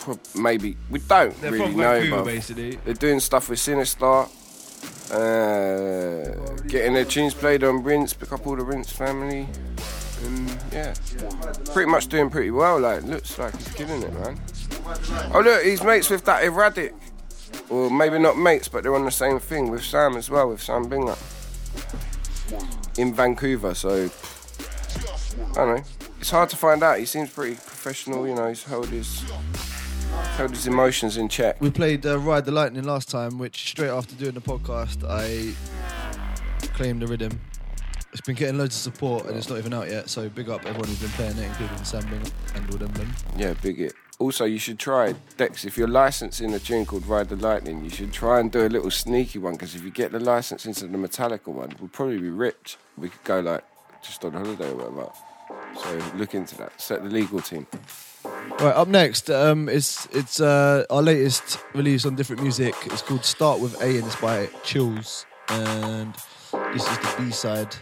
prob- 0.00 0.18
maybe 0.34 0.76
we 0.90 0.98
don't 0.98 1.40
They're 1.40 1.52
really 1.52 1.66
from 1.66 1.76
know. 1.76 2.00
Vancouver, 2.00 2.22
bruv. 2.22 2.24
basically. 2.24 2.76
They're 2.84 2.94
doing 2.94 3.20
stuff 3.20 3.48
with 3.48 3.60
Sinistar, 3.60 4.28
uh, 5.10 6.34
getting 6.66 6.94
their 6.94 7.04
tunes 7.04 7.34
played 7.34 7.62
on 7.64 7.82
Rinse, 7.82 8.14
pick 8.14 8.32
up 8.32 8.46
all 8.46 8.56
the 8.56 8.64
Rinse 8.64 8.90
family, 8.90 9.46
and 10.24 10.58
yeah, 10.72 10.94
pretty 11.72 11.90
much 11.90 12.08
doing 12.08 12.30
pretty 12.30 12.50
well. 12.50 12.80
Like, 12.80 13.02
looks 13.02 13.38
like 13.38 13.56
he's 13.56 13.68
killing 13.74 14.02
it, 14.02 14.12
man. 14.14 14.40
Oh 15.32 15.40
look, 15.40 15.62
he's 15.64 15.82
mates 15.82 16.10
with 16.10 16.24
that 16.24 16.44
erratic, 16.44 16.94
or 17.68 17.90
maybe 17.90 18.18
not 18.18 18.38
mates, 18.38 18.68
but 18.68 18.82
they're 18.82 18.94
on 18.94 19.04
the 19.04 19.10
same 19.10 19.38
thing 19.38 19.70
with 19.70 19.82
Sam 19.82 20.16
as 20.16 20.30
well, 20.30 20.48
with 20.48 20.62
Sam 20.62 20.86
Binga 20.86 21.16
in 22.98 23.14
Vancouver. 23.14 23.74
So 23.74 24.10
I 25.52 25.54
don't 25.54 25.76
know. 25.76 25.84
It's 26.20 26.30
hard 26.30 26.48
to 26.50 26.56
find 26.56 26.82
out. 26.82 26.98
He 26.98 27.04
seems 27.04 27.30
pretty 27.30 27.56
professional. 27.56 28.26
You 28.26 28.34
know, 28.34 28.48
he's 28.48 28.64
held 28.64 28.88
his 28.88 29.22
held 30.36 30.50
his 30.50 30.66
emotions 30.66 31.16
in 31.16 31.28
check. 31.28 31.60
We 31.60 31.70
played 31.70 32.04
uh, 32.06 32.18
Ride 32.18 32.44
the 32.44 32.52
Lightning 32.52 32.84
last 32.84 33.08
time, 33.08 33.38
which 33.38 33.68
straight 33.68 33.90
after 33.90 34.14
doing 34.16 34.34
the 34.34 34.40
podcast, 34.40 35.04
I 35.08 35.54
claimed 36.74 37.02
the 37.02 37.06
rhythm. 37.06 37.40
It's 38.12 38.20
been 38.20 38.36
getting 38.36 38.58
loads 38.58 38.76
of 38.76 38.94
support 38.94 39.26
and 39.26 39.36
it's 39.36 39.48
not 39.48 39.58
even 39.58 39.74
out 39.74 39.90
yet. 39.90 40.08
So 40.08 40.28
big 40.28 40.48
up 40.48 40.64
everyone 40.66 40.88
who's 40.88 41.00
been 41.00 41.10
playing 41.10 41.36
it, 41.38 41.44
including 41.44 41.84
Sam 41.84 42.02
Bing 42.08 42.22
and 42.54 42.70
all 42.70 42.78
them. 42.78 42.92
them. 42.92 43.12
Yeah, 43.36 43.54
big 43.60 43.80
it. 43.80 43.94
Also, 44.20 44.44
you 44.44 44.58
should 44.58 44.78
try 44.78 45.14
Dex. 45.36 45.64
If 45.64 45.76
you're 45.76 45.88
licensing 45.88 46.54
a 46.54 46.60
tune 46.60 46.86
called 46.86 47.06
Ride 47.06 47.28
the 47.28 47.36
Lightning, 47.36 47.82
you 47.82 47.90
should 47.90 48.12
try 48.12 48.38
and 48.38 48.52
do 48.52 48.64
a 48.64 48.68
little 48.68 48.90
sneaky 48.90 49.40
one. 49.40 49.54
Because 49.54 49.74
if 49.74 49.82
you 49.82 49.90
get 49.90 50.12
the 50.12 50.20
license 50.20 50.66
into 50.66 50.86
the 50.86 50.96
Metallica 50.96 51.48
one, 51.48 51.74
we'll 51.80 51.88
probably 51.88 52.18
be 52.18 52.30
ripped. 52.30 52.76
We 52.96 53.08
could 53.08 53.24
go 53.24 53.40
like 53.40 53.64
just 54.02 54.24
on 54.24 54.32
holiday 54.32 54.70
or 54.70 54.76
whatever. 54.76 55.10
So 55.76 56.16
look 56.16 56.34
into 56.34 56.56
that. 56.58 56.80
Set 56.80 57.02
the 57.02 57.10
legal 57.10 57.40
team. 57.40 57.66
Right, 58.24 58.74
up 58.74 58.88
next, 58.88 59.30
um, 59.30 59.68
it's 59.68 60.06
it's 60.12 60.40
uh, 60.40 60.84
our 60.88 61.02
latest 61.02 61.58
release 61.74 62.06
on 62.06 62.14
different 62.14 62.42
music. 62.42 62.74
It's 62.86 63.02
called 63.02 63.24
Start 63.24 63.60
with 63.60 63.80
A 63.82 63.98
and 63.98 64.06
it's 64.06 64.16
by 64.16 64.48
Chills. 64.62 65.26
And 65.48 66.14
this 66.72 66.88
is 66.88 66.98
the 66.98 67.14
B 67.18 67.30
side. 67.30 67.76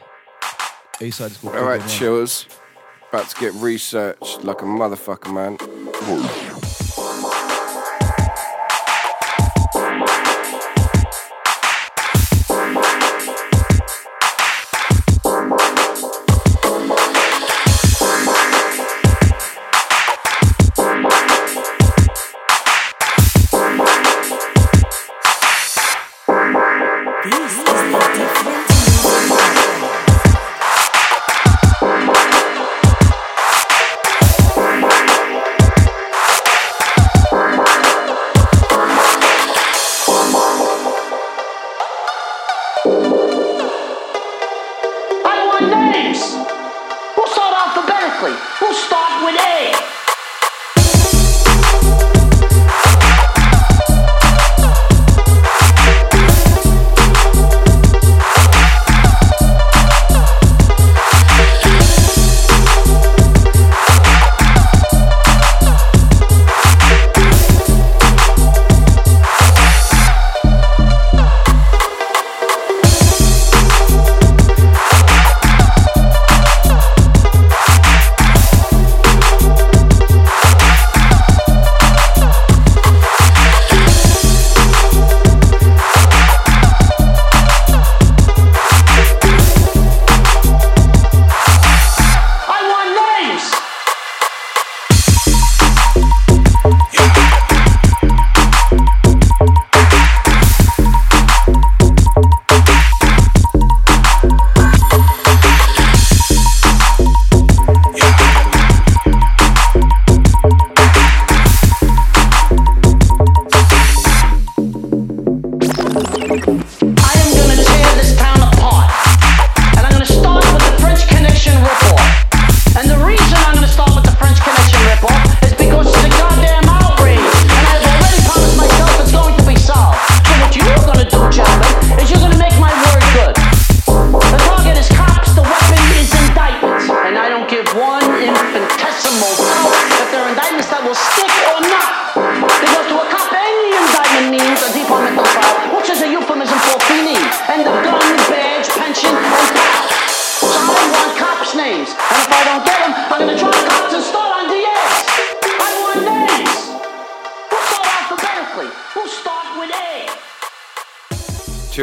A 1.01 1.11
side 1.11 1.31
is 1.31 1.37
called 1.37 1.57
All 1.57 1.65
right, 1.65 1.87
chills. 1.89 2.47
About 3.11 3.29
to 3.29 3.37
get 3.39 3.53
researched 3.55 4.43
like 4.43 4.63
a 4.63 4.65
motherfucker, 4.65 5.33
man. 5.33 5.59
This 5.59 6.52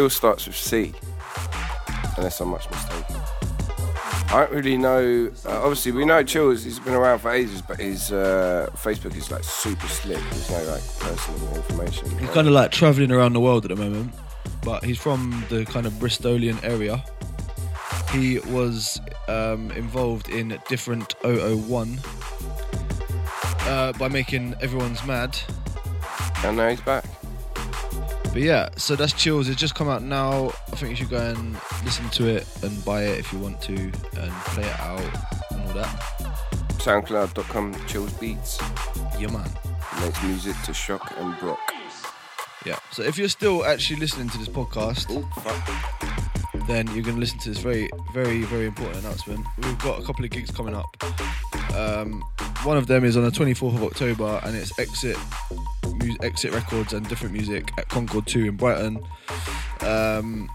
starts 0.09 0.45
with 0.45 0.55
C, 0.55 0.93
unless 2.17 2.39
I'm 2.39 2.49
much 2.49 2.69
mistaken. 2.69 3.15
I 4.31 4.41
don't 4.41 4.51
really 4.51 4.77
know. 4.77 5.31
Uh, 5.43 5.61
obviously, 5.63 5.91
we 5.91 6.05
know 6.05 6.21
Chills. 6.21 6.63
He's 6.63 6.79
been 6.79 6.93
around 6.93 7.17
for 7.19 7.31
ages, 7.31 7.63
but 7.63 7.79
his 7.79 8.11
uh, 8.11 8.69
Facebook 8.75 9.15
is 9.15 9.31
like 9.31 9.43
super 9.43 9.87
slick. 9.87 10.19
There's 10.29 10.51
no 10.51 10.71
like 10.71 10.83
personal 10.99 11.55
information. 11.55 12.19
He's 12.19 12.29
kind 12.29 12.47
of 12.47 12.53
like 12.53 12.69
traveling 12.71 13.11
around 13.11 13.33
the 13.33 13.39
world 13.39 13.65
at 13.65 13.75
the 13.75 13.83
moment, 13.83 14.13
but 14.63 14.83
he's 14.83 14.99
from 14.99 15.43
the 15.49 15.65
kind 15.65 15.87
of 15.87 15.93
Bristolian 15.93 16.63
area. 16.63 17.03
He 18.11 18.37
was 18.39 19.01
um, 19.27 19.71
involved 19.71 20.29
in 20.29 20.59
different 20.67 21.15
001 21.23 21.99
uh, 23.61 23.93
by 23.93 24.09
making 24.09 24.55
everyone's 24.61 25.03
mad. 25.05 25.37
And 26.43 26.57
now 26.57 26.69
he's 26.69 26.81
back. 26.81 27.05
But 28.31 28.43
yeah, 28.43 28.69
so 28.77 28.95
that's 28.95 29.13
Chills. 29.13 29.49
It's 29.49 29.59
just 29.59 29.75
come 29.75 29.89
out 29.89 30.03
now. 30.03 30.49
I 30.71 30.75
think 30.75 30.91
you 30.91 30.95
should 30.95 31.09
go 31.09 31.17
and 31.17 31.53
listen 31.83 32.07
to 32.09 32.27
it 32.27 32.47
and 32.63 32.83
buy 32.85 33.03
it 33.03 33.19
if 33.19 33.33
you 33.33 33.39
want 33.39 33.61
to 33.63 33.73
and 33.75 34.31
play 34.45 34.65
it 34.65 34.79
out 34.79 35.01
and 35.51 35.61
all 35.61 35.73
that. 35.73 35.89
SoundCloud.com 36.77 37.75
Chills 37.87 38.13
Beats. 38.13 38.59
Yeah, 39.19 39.31
man. 39.31 39.49
Makes 40.01 40.23
music 40.23 40.55
to 40.65 40.73
shock 40.73 41.11
and 41.17 41.37
brock. 41.39 41.59
Yeah. 42.65 42.77
So 42.91 43.03
if 43.03 43.17
you're 43.17 43.29
still 43.29 43.65
actually 43.65 43.99
listening 43.99 44.29
to 44.29 44.37
this 44.37 44.47
podcast, 44.47 45.07
oh, 45.09 45.27
then 46.69 46.87
you're 46.87 47.03
going 47.03 47.15
to 47.15 47.19
listen 47.19 47.39
to 47.39 47.49
this 47.49 47.59
very, 47.59 47.89
very, 48.13 48.43
very 48.43 48.65
important 48.65 48.97
announcement. 49.03 49.45
We've 49.57 49.79
got 49.79 49.99
a 49.99 50.05
couple 50.05 50.23
of 50.23 50.31
gigs 50.31 50.51
coming 50.51 50.75
up. 50.75 50.85
Um, 51.75 52.21
one 52.63 52.77
of 52.77 52.87
them 52.87 53.05
is 53.05 53.17
on 53.17 53.23
the 53.23 53.31
24th 53.31 53.75
of 53.75 53.83
October, 53.83 54.39
and 54.43 54.55
it's 54.55 54.77
Exit, 54.77 55.17
mu- 55.95 56.15
Exit 56.21 56.53
Records 56.53 56.93
and 56.93 57.07
Different 57.07 57.33
Music 57.33 57.71
at 57.77 57.87
Concorde 57.89 58.27
2 58.27 58.45
in 58.45 58.55
Brighton. 58.55 58.99
Um, 59.81 60.49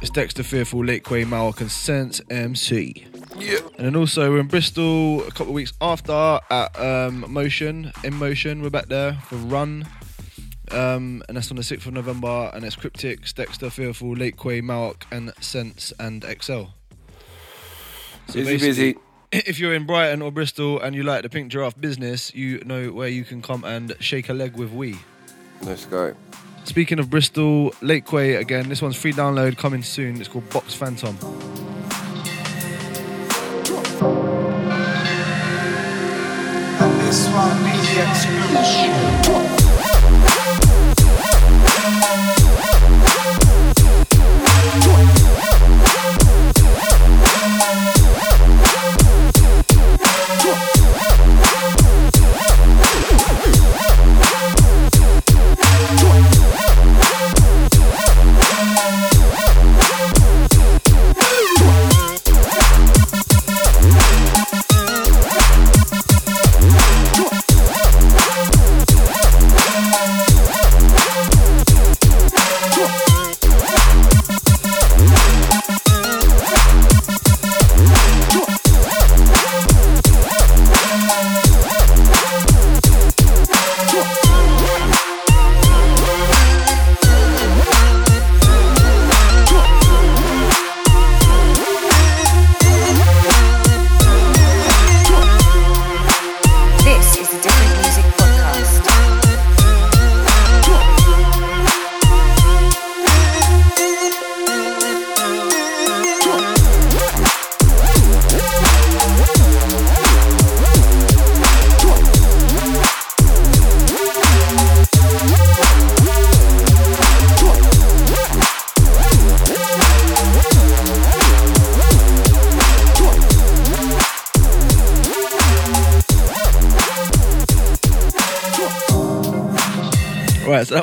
it's 0.00 0.10
Dexter 0.10 0.42
Fearful, 0.42 0.84
Lake 0.84 1.04
Quay, 1.04 1.24
Malak, 1.24 1.60
and 1.60 1.70
Sense 1.70 2.20
MC. 2.30 3.06
Yeah. 3.38 3.58
And 3.76 3.86
then 3.86 3.96
also 3.96 4.30
we're 4.30 4.40
in 4.40 4.46
Bristol 4.46 5.22
a 5.22 5.30
couple 5.30 5.48
of 5.48 5.52
weeks 5.52 5.72
after 5.80 6.40
at 6.50 6.80
um, 6.80 7.30
Motion, 7.30 7.92
in 8.02 8.14
Motion. 8.14 8.62
We're 8.62 8.70
back 8.70 8.86
there 8.86 9.14
for 9.28 9.36
Run. 9.36 9.86
Um, 10.72 11.22
and 11.28 11.36
that's 11.36 11.50
on 11.50 11.56
the 11.56 11.62
6th 11.62 11.86
of 11.86 11.92
November. 11.92 12.50
And 12.54 12.64
it's 12.64 12.76
Cryptics, 12.76 13.34
Dexter, 13.34 13.70
Fearful, 13.70 14.12
Lake 14.12 14.38
Quay, 14.38 14.60
Malak, 14.60 15.06
and 15.10 15.32
Sense 15.40 15.92
and 15.98 16.24
XL. 16.24 16.64
Busy, 18.26 18.44
basically, 18.44 18.68
busy. 18.68 18.96
If 19.32 19.60
you're 19.60 19.74
in 19.74 19.86
Brighton 19.86 20.22
or 20.22 20.32
Bristol 20.32 20.80
and 20.80 20.92
you 20.92 21.04
like 21.04 21.22
the 21.22 21.28
Pink 21.28 21.52
Giraffe 21.52 21.80
business, 21.80 22.34
you 22.34 22.58
know 22.64 22.88
where 22.90 23.06
you 23.06 23.22
can 23.22 23.42
come 23.42 23.62
and 23.62 23.94
shake 24.00 24.28
a 24.28 24.34
leg 24.34 24.56
with 24.56 24.72
we. 24.72 24.98
Let's 25.62 25.84
go. 25.84 26.16
Speaking 26.64 26.98
of 26.98 27.10
Bristol, 27.10 27.72
Lake 27.80 28.06
Quay 28.06 28.34
again. 28.34 28.68
This 28.68 28.82
one's 28.82 28.96
free 28.96 29.12
download 29.12 29.56
coming 29.56 29.84
soon. 29.84 30.18
It's 30.18 30.28
called 30.28 30.50
Box 30.50 30.74
Phantom. 30.74 31.16
This 36.98 37.28
one 37.28 37.64
be 37.64 39.59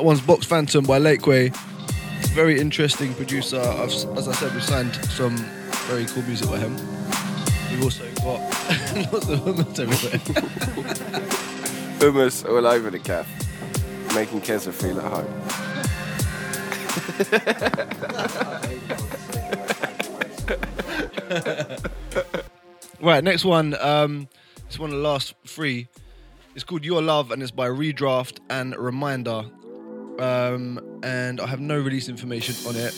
one's 0.08 0.22
Box 0.22 0.46
Phantom 0.46 0.86
by 0.86 1.00
Lakeway. 1.00 1.54
Very 2.28 2.62
interesting 2.62 3.14
producer. 3.16 3.60
I've, 3.60 3.92
as 4.18 4.30
I 4.30 4.32
said, 4.32 4.56
we 4.56 4.62
signed 4.62 4.96
some 4.96 5.36
very 5.88 6.06
cool 6.06 6.24
music 6.24 6.50
by 6.50 6.60
him. 6.60 6.74
We've 7.70 7.84
also 7.84 8.06
got 8.16 8.40
lots 9.12 9.28
of 9.28 9.40
hummus 9.42 9.78
everywhere. 9.78 10.20
Hummus 12.00 12.48
all 12.48 12.66
over 12.66 12.90
the 12.90 13.00
calf, 13.00 13.28
making 14.16 14.40
Keza 14.40 14.72
feel 14.72 14.98
at 15.02 15.12
home. 15.12 15.28
right, 23.06 23.22
next 23.26 23.44
one. 23.44 23.76
Um, 23.82 24.30
it's 24.68 24.80
one 24.80 24.92
of 24.92 24.96
the 24.96 25.02
last 25.02 25.34
three. 25.46 25.90
It's 26.56 26.64
called 26.64 26.86
Your 26.86 27.02
Love 27.02 27.32
and 27.32 27.44
it's 27.44 27.52
by 27.52 27.68
Redraft 27.68 28.40
and 28.50 28.74
Reminder. 28.78 29.44
Um, 30.20 31.02
and 31.04 31.40
I 31.40 31.48
have 31.48 31.60
no 31.60 31.78
release 31.80 32.10
information 32.10 32.56
on 32.68 32.76
it. 32.76 32.94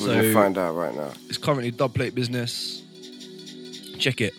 We're 0.00 0.06
gonna 0.14 0.32
find 0.32 0.56
out 0.56 0.74
right 0.74 0.94
now. 0.94 1.12
It's 1.28 1.38
currently 1.38 1.72
dubplate 1.72 2.14
business. 2.14 2.82
Check 3.98 4.20
it. 4.20 4.34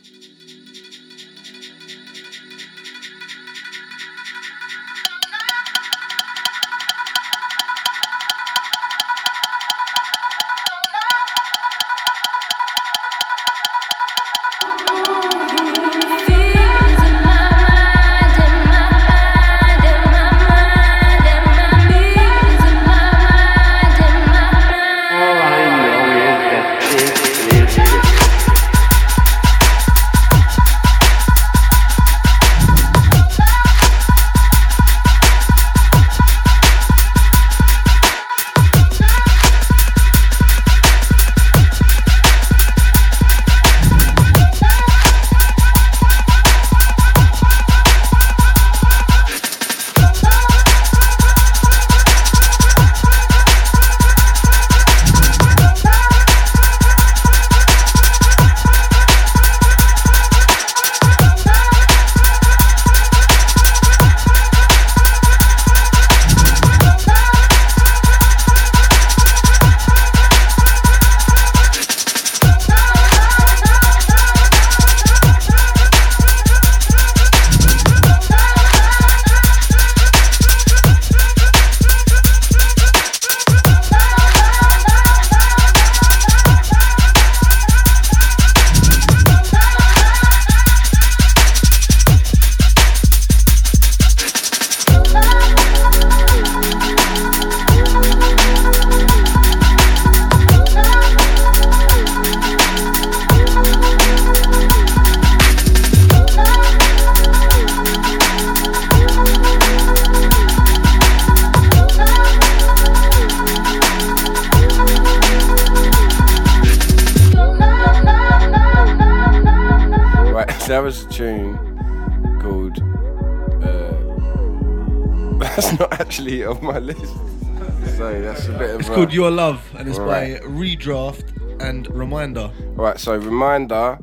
Called 129.00 129.14
Your 129.14 129.32
Love 129.32 129.64
and 129.78 129.88
it's 129.88 129.98
Right. 129.98 130.42
by 130.42 130.46
Redraft 130.46 131.62
and 131.62 131.88
Reminder. 131.96 132.52
Right, 132.76 133.00
so 133.00 133.16
reminder. 133.16 133.98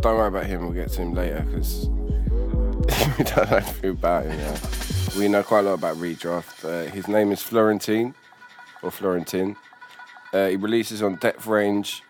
Don't 0.00 0.16
worry 0.18 0.28
about 0.28 0.44
him. 0.44 0.64
We'll 0.64 0.72
get 0.74 0.90
to 0.90 1.00
him 1.00 1.14
later 1.14 1.46
because 1.46 1.88
we 3.18 3.24
don't 3.24 3.50
know 3.50 3.56
anything 3.56 3.90
about 3.92 4.26
him. 4.26 4.38
Yeah. 4.38 4.58
We 5.16 5.28
know 5.28 5.42
quite 5.42 5.60
a 5.60 5.62
lot 5.62 5.74
about 5.78 5.96
Redraft. 5.96 6.62
Uh, 6.62 6.90
his 6.90 7.08
name 7.08 7.32
is 7.32 7.42
Florentine, 7.42 8.14
or 8.82 8.90
Florentin. 8.90 9.56
Uh, 10.34 10.48
he 10.48 10.56
releases 10.56 11.02
on 11.02 11.16
Depth 11.16 11.46
Range, 11.46 12.02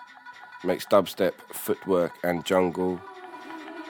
makes 0.64 0.86
dubstep, 0.86 1.34
footwork, 1.52 2.14
and 2.24 2.44
jungle. 2.44 3.00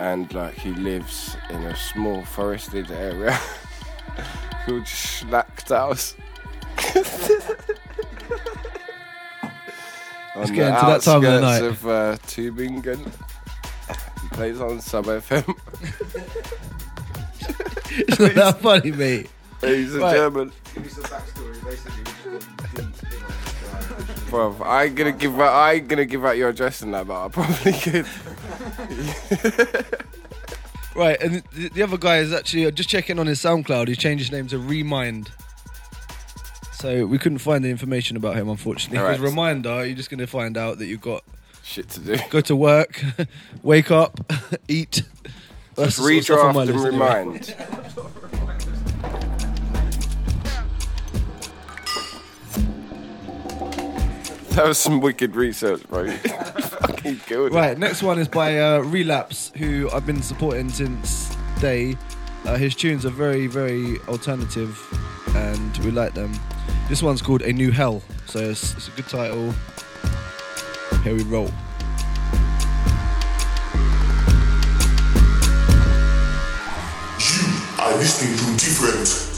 And 0.00 0.30
like 0.34 0.52
he 0.52 0.72
lives 0.74 1.34
in 1.48 1.62
a 1.64 1.74
small 1.74 2.22
forested 2.26 2.90
area 2.90 3.30
called 4.66 4.82
Schlachthaus. 4.84 6.14
on 10.34 10.40
Let's 10.42 10.50
the 10.50 10.56
that 10.58 11.02
time 11.02 11.16
of 11.16 11.22
the 11.22 11.28
outskirts 11.28 11.42
night. 11.42 11.62
of 11.62 11.86
uh, 11.86 12.16
Tübingen. 12.26 13.12
He 14.22 14.28
plays 14.30 14.60
on 14.60 14.80
Sub 14.80 15.06
FM. 15.06 15.44
It's 18.00 18.20
not 18.20 18.34
that 18.34 18.60
funny, 18.60 18.92
mate. 18.92 19.30
He's 19.60 19.94
a 19.94 19.98
Right. 20.00 20.14
German. 20.16 20.52
Bro, 24.30 24.56
I 24.62 24.84
ain't 24.84 24.94
gonna 24.94 25.12
give 25.12 25.40
out. 25.40 25.52
I 25.52 25.72
ain't 25.74 25.88
gonna 25.88 26.04
give 26.04 26.24
out 26.24 26.36
your 26.36 26.50
address 26.50 26.82
and 26.82 26.92
that, 26.94 27.06
but 27.06 27.24
I 27.24 27.28
probably 27.28 27.72
could. 27.72 28.06
Right, 30.94 31.20
and 31.22 31.44
the, 31.52 31.68
the 31.68 31.82
other 31.84 31.96
guy 31.96 32.18
is 32.18 32.32
actually 32.32 32.66
uh, 32.66 32.72
just 32.72 32.88
checking 32.88 33.20
on 33.20 33.26
his 33.28 33.38
SoundCloud. 33.38 33.86
He 33.86 33.94
changed 33.94 34.24
his 34.24 34.32
name 34.32 34.48
to 34.48 34.58
Remind. 34.58 35.30
So 36.80 37.06
we 37.06 37.18
couldn't 37.18 37.38
find 37.38 37.64
the 37.64 37.70
information 37.70 38.16
about 38.16 38.36
him, 38.36 38.48
unfortunately. 38.48 38.98
Alright. 38.98 39.16
Because 39.18 39.30
reminder, 39.30 39.84
you're 39.84 39.96
just 39.96 40.10
going 40.10 40.20
to 40.20 40.28
find 40.28 40.56
out 40.56 40.78
that 40.78 40.86
you've 40.86 41.00
got 41.00 41.24
shit 41.64 41.88
to 41.90 42.00
do. 42.00 42.16
Go 42.30 42.40
to 42.42 42.54
work, 42.54 43.02
wake 43.64 43.90
up, 43.90 44.20
eat. 44.68 45.02
That's 45.74 45.96
Just 45.96 45.98
the 45.98 46.02
sort 46.04 46.18
of 46.18 46.24
stuff 46.24 46.44
on 46.44 46.54
my 46.54 46.66
redraft 46.66 46.68
and 46.68 46.86
anyway. 46.86 47.24
remind. 47.24 47.54
That 54.58 54.66
was 54.66 54.78
some 54.78 55.00
wicked 55.00 55.36
research, 55.36 55.86
bro. 55.88 56.10
Fucking 56.10 57.20
it. 57.28 57.52
Right, 57.52 57.78
next 57.78 58.02
one 58.02 58.18
is 58.18 58.26
by 58.26 58.58
uh, 58.58 58.80
Relapse, 58.80 59.52
who 59.56 59.88
I've 59.92 60.04
been 60.04 60.20
supporting 60.20 60.68
since 60.68 61.32
day. 61.60 61.96
Uh, 62.44 62.56
his 62.56 62.74
tunes 62.74 63.06
are 63.06 63.10
very, 63.10 63.46
very 63.46 64.00
alternative, 64.08 64.76
and 65.36 65.76
we 65.78 65.90
like 65.90 66.14
them. 66.14 66.32
This 66.88 67.02
one's 67.02 67.22
called 67.22 67.42
A 67.42 67.52
New 67.52 67.70
Hell, 67.70 68.02
so 68.26 68.38
it's, 68.38 68.74
it's 68.74 68.88
a 68.88 68.90
good 68.92 69.08
title. 69.08 69.52
Here 71.02 71.14
we 71.14 71.22
roll. 71.24 71.50
You 77.20 77.44
are 77.78 77.96
listening 77.96 78.36
to 78.36 78.64
different. 78.64 79.37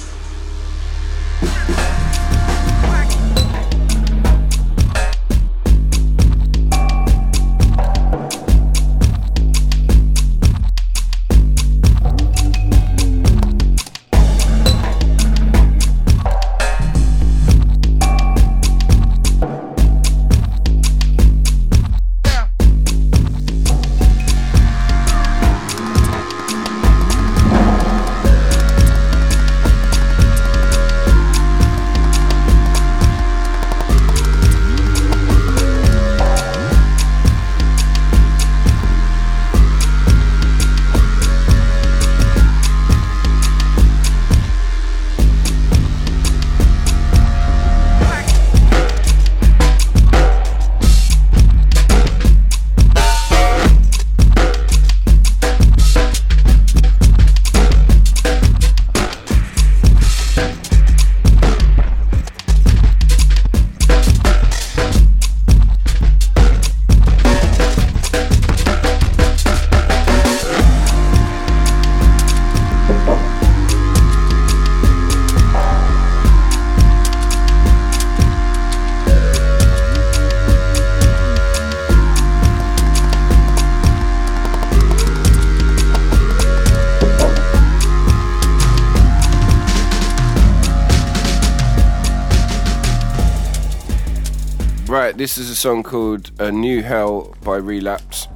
This 95.20 95.36
is 95.36 95.50
a 95.50 95.54
song 95.54 95.82
called 95.82 96.30
"A 96.40 96.50
New 96.50 96.82
Hell" 96.82 97.36
by 97.44 97.56
Relapse. 97.56 98.26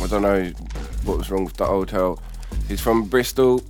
I 0.00 0.06
don't 0.06 0.22
know 0.22 0.52
what 1.02 1.18
was 1.18 1.32
wrong 1.32 1.44
with 1.44 1.56
the 1.56 1.66
old 1.66 1.90
hell. 1.90 2.22
He's 2.68 2.80
from 2.80 3.08
Bristol. 3.08 3.60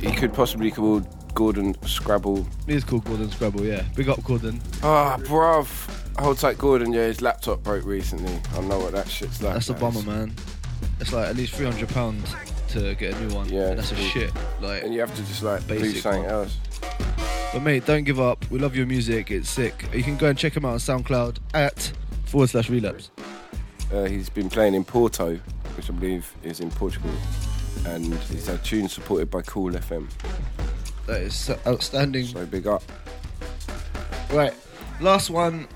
He 0.00 0.12
could 0.12 0.32
possibly 0.32 0.68
be 0.68 0.76
called 0.76 1.08
Gordon 1.34 1.74
Scrabble. 1.84 2.46
He 2.68 2.74
is 2.74 2.84
called 2.84 3.04
Gordon 3.04 3.32
Scrabble, 3.32 3.64
yeah. 3.64 3.82
Big 3.96 4.08
up, 4.08 4.22
Gordon. 4.22 4.60
Ah, 4.84 5.16
bruv. 5.22 5.66
Hold 6.20 6.38
tight, 6.38 6.56
Gordon. 6.56 6.92
Yeah, 6.92 7.06
his 7.06 7.20
laptop 7.20 7.64
broke 7.64 7.84
recently. 7.84 8.38
I 8.54 8.60
know 8.60 8.78
what 8.78 8.92
that 8.92 9.08
shit's 9.08 9.42
like. 9.42 9.54
That's 9.54 9.68
a 9.70 9.74
bummer, 9.74 10.02
man. 10.02 10.36
It's 11.00 11.12
like 11.12 11.26
at 11.26 11.34
least 11.34 11.54
three 11.54 11.66
hundred 11.66 11.88
pounds 11.88 12.32
to 12.68 12.94
get 12.94 13.14
a 13.14 13.20
new 13.26 13.34
one. 13.34 13.48
Yeah, 13.48 13.70
and 13.70 13.78
that's 13.80 13.90
a 13.90 13.96
shit. 13.96 14.30
Like, 14.60 14.84
And 14.84 14.94
you 14.94 15.00
have 15.00 15.12
to 15.16 15.22
just 15.22 15.42
like 15.42 15.66
do 15.66 15.92
something 15.96 16.26
else. 16.26 16.58
But 17.56 17.62
mate, 17.62 17.86
don't 17.86 18.04
give 18.04 18.20
up. 18.20 18.44
We 18.50 18.58
love 18.58 18.76
your 18.76 18.84
music. 18.84 19.30
It's 19.30 19.48
sick. 19.48 19.86
You 19.94 20.02
can 20.02 20.18
go 20.18 20.28
and 20.28 20.36
check 20.36 20.54
him 20.54 20.66
out 20.66 20.72
on 20.72 20.78
SoundCloud 20.78 21.38
at 21.54 21.90
forward 22.26 22.50
slash 22.50 22.68
relapse. 22.68 23.10
Uh, 23.90 24.04
he's 24.04 24.28
been 24.28 24.50
playing 24.50 24.74
in 24.74 24.84
Porto, 24.84 25.36
which 25.74 25.88
I 25.88 25.94
believe 25.94 26.30
is 26.42 26.60
in 26.60 26.70
Portugal, 26.70 27.10
and 27.86 28.12
he's 28.24 28.46
had 28.46 28.62
tunes 28.62 28.92
supported 28.92 29.30
by 29.30 29.40
Kool 29.40 29.72
FM. 29.72 30.06
That 31.06 31.22
is 31.22 31.50
outstanding. 31.66 32.26
So 32.26 32.44
big 32.44 32.66
up. 32.66 32.82
Right, 34.30 34.52
last 35.00 35.30
one 35.30 35.66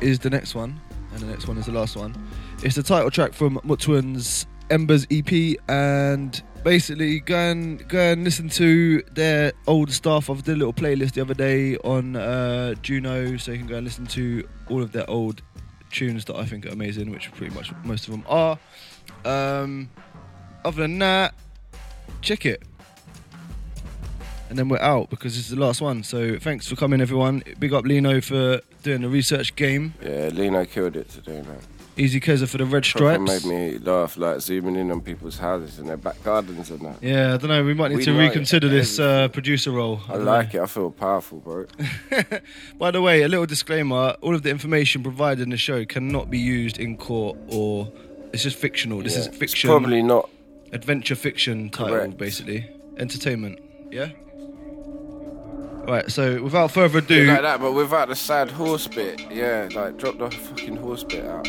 is 0.00 0.18
the 0.18 0.30
next 0.30 0.56
one, 0.56 0.80
and 1.12 1.20
the 1.20 1.26
next 1.26 1.46
one 1.46 1.58
is 1.58 1.66
the 1.66 1.72
last 1.72 1.94
one. 1.94 2.12
It's 2.64 2.74
the 2.74 2.82
title 2.82 3.12
track 3.12 3.34
from 3.34 3.60
Mutwan's 3.62 4.46
Embers 4.68 5.06
EP, 5.12 5.58
and 5.68 6.42
basically 6.64 7.20
go 7.20 7.36
and 7.36 7.86
go 7.88 8.12
and 8.12 8.24
listen 8.24 8.48
to 8.50 9.02
their 9.12 9.52
old 9.66 9.90
stuff. 9.90 10.30
I've 10.30 10.42
did 10.42 10.54
a 10.54 10.58
little 10.58 10.72
playlist 10.72 11.12
the 11.12 11.20
other 11.20 11.34
day 11.34 11.76
on 11.78 12.16
uh, 12.16 12.74
Juno, 12.82 13.36
so 13.36 13.52
you 13.52 13.58
can 13.58 13.66
go 13.66 13.76
and 13.76 13.84
listen 13.84 14.06
to 14.06 14.48
all 14.68 14.82
of 14.82 14.92
their 14.92 15.08
old 15.08 15.42
tunes 15.90 16.24
that 16.26 16.36
I 16.36 16.44
think 16.44 16.66
are 16.66 16.70
amazing, 16.70 17.10
which 17.10 17.30
pretty 17.32 17.54
much 17.54 17.72
most 17.84 18.08
of 18.08 18.12
them 18.12 18.24
are. 18.28 18.58
Um, 19.24 19.90
other 20.64 20.82
than 20.82 20.98
that, 21.00 21.34
check 22.20 22.46
it 22.46 22.62
and 24.52 24.58
then 24.58 24.68
we're 24.68 24.78
out 24.80 25.08
because 25.08 25.34
this 25.34 25.44
is 25.44 25.56
the 25.56 25.60
last 25.60 25.80
one. 25.80 26.02
So 26.02 26.38
thanks 26.38 26.68
for 26.68 26.76
coming, 26.76 27.00
everyone. 27.00 27.42
Big 27.58 27.72
up 27.72 27.86
Lino 27.86 28.20
for 28.20 28.60
doing 28.82 29.00
the 29.00 29.08
research 29.08 29.56
game. 29.56 29.94
Yeah, 30.02 30.28
Lino 30.30 30.66
killed 30.66 30.94
it 30.94 31.08
today, 31.08 31.40
man. 31.40 31.56
Easy 31.96 32.20
Keza 32.20 32.48
for 32.48 32.56
the 32.56 32.64
red 32.64 32.84
Proper 32.84 33.16
stripes. 33.16 33.44
made 33.44 33.72
me 33.72 33.78
laugh, 33.78 34.16
like 34.16 34.40
zooming 34.40 34.76
in 34.76 34.90
on 34.90 35.02
people's 35.02 35.36
houses 35.38 35.78
and 35.78 35.88
their 35.88 35.98
back 35.98 36.22
gardens 36.24 36.70
and 36.70 36.80
that. 36.80 36.96
Yeah, 37.02 37.34
I 37.34 37.36
don't 37.36 37.48
know. 37.50 37.62
We 37.62 37.74
might 37.74 37.88
need 37.88 37.98
We 37.98 38.04
to 38.06 38.12
know 38.14 38.18
reconsider 38.18 38.68
this 38.68 38.98
uh, 38.98 39.28
producer 39.28 39.72
role. 39.72 40.00
I 40.08 40.12
don't 40.14 40.24
like 40.24 40.54
know. 40.54 40.60
it. 40.60 40.62
I 40.62 40.66
feel 40.66 40.90
powerful, 40.90 41.40
bro. 41.40 41.66
By 42.78 42.90
the 42.92 43.02
way, 43.02 43.22
a 43.22 43.28
little 43.28 43.44
disclaimer: 43.44 44.16
all 44.22 44.34
of 44.34 44.42
the 44.42 44.48
information 44.50 45.02
provided 45.02 45.42
in 45.42 45.50
the 45.50 45.58
show 45.58 45.84
cannot 45.84 46.30
be 46.30 46.38
used 46.38 46.78
in 46.78 46.96
court, 46.96 47.36
or 47.48 47.92
it's 48.32 48.42
just 48.42 48.56
fictional. 48.58 49.02
This 49.02 49.12
Yeah, 49.14 49.20
is 49.20 49.26
it's 49.26 49.36
fiction. 49.36 49.68
probably 49.68 50.02
not 50.02 50.30
adventure 50.72 51.14
fiction 51.14 51.68
title, 51.68 51.94
Correct. 51.96 52.16
basically 52.16 52.70
entertainment. 52.96 53.58
Yeah. 53.90 54.08
Right. 55.86 56.10
So 56.10 56.40
without 56.42 56.70
further 56.70 56.98
ado, 57.00 57.26
like 57.26 57.42
that, 57.42 57.60
but 57.60 57.72
without 57.72 58.08
the 58.08 58.14
sad 58.16 58.50
horse 58.50 58.86
bit. 58.86 59.20
Yeah, 59.30 59.68
like 59.74 59.98
drop 59.98 60.16
the 60.18 60.30
fucking 60.30 60.76
horse 60.76 61.02
bit 61.04 61.24
out. 61.26 61.46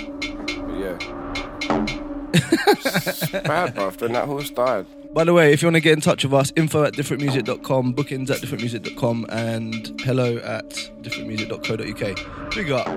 But 0.83 1.01
yeah. 1.01 1.89
bad, 3.41 3.75
bruv. 3.75 3.97
Then 3.97 4.13
that 4.13 4.25
horse 4.25 4.49
died. 4.49 4.85
By 5.13 5.23
the 5.23 5.33
way, 5.33 5.53
if 5.53 5.61
you 5.61 5.67
want 5.67 5.75
to 5.75 5.81
get 5.81 5.93
in 5.93 6.01
touch 6.01 6.23
with 6.23 6.33
us, 6.33 6.51
info 6.55 6.83
at 6.83 6.93
differentmusic.com, 6.93 7.93
bookings 7.93 8.31
at 8.31 8.39
differentmusic.com, 8.39 9.27
and 9.29 10.01
hello 10.01 10.37
at 10.37 10.69
differentmusic.co.uk. 11.01 12.55
Big 12.55 12.71
up. 12.71 12.87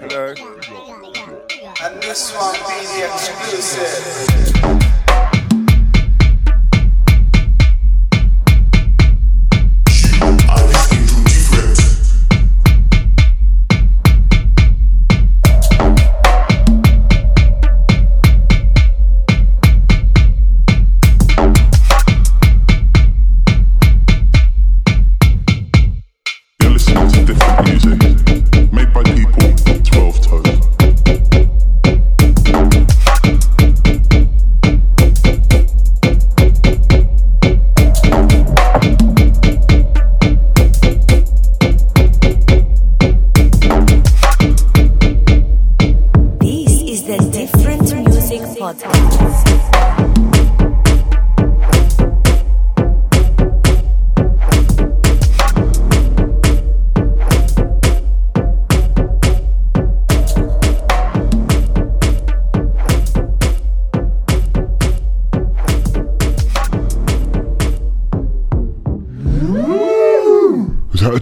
Hello. 0.00 0.34
And 1.82 2.02
this 2.02 2.34
one 2.34 2.52
be 2.54 2.84
the 2.86 3.06
exclusive. 3.06 5.01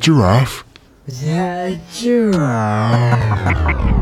Giraffe? 0.01 0.65
The 1.07 1.79
giraffe. 1.93 4.00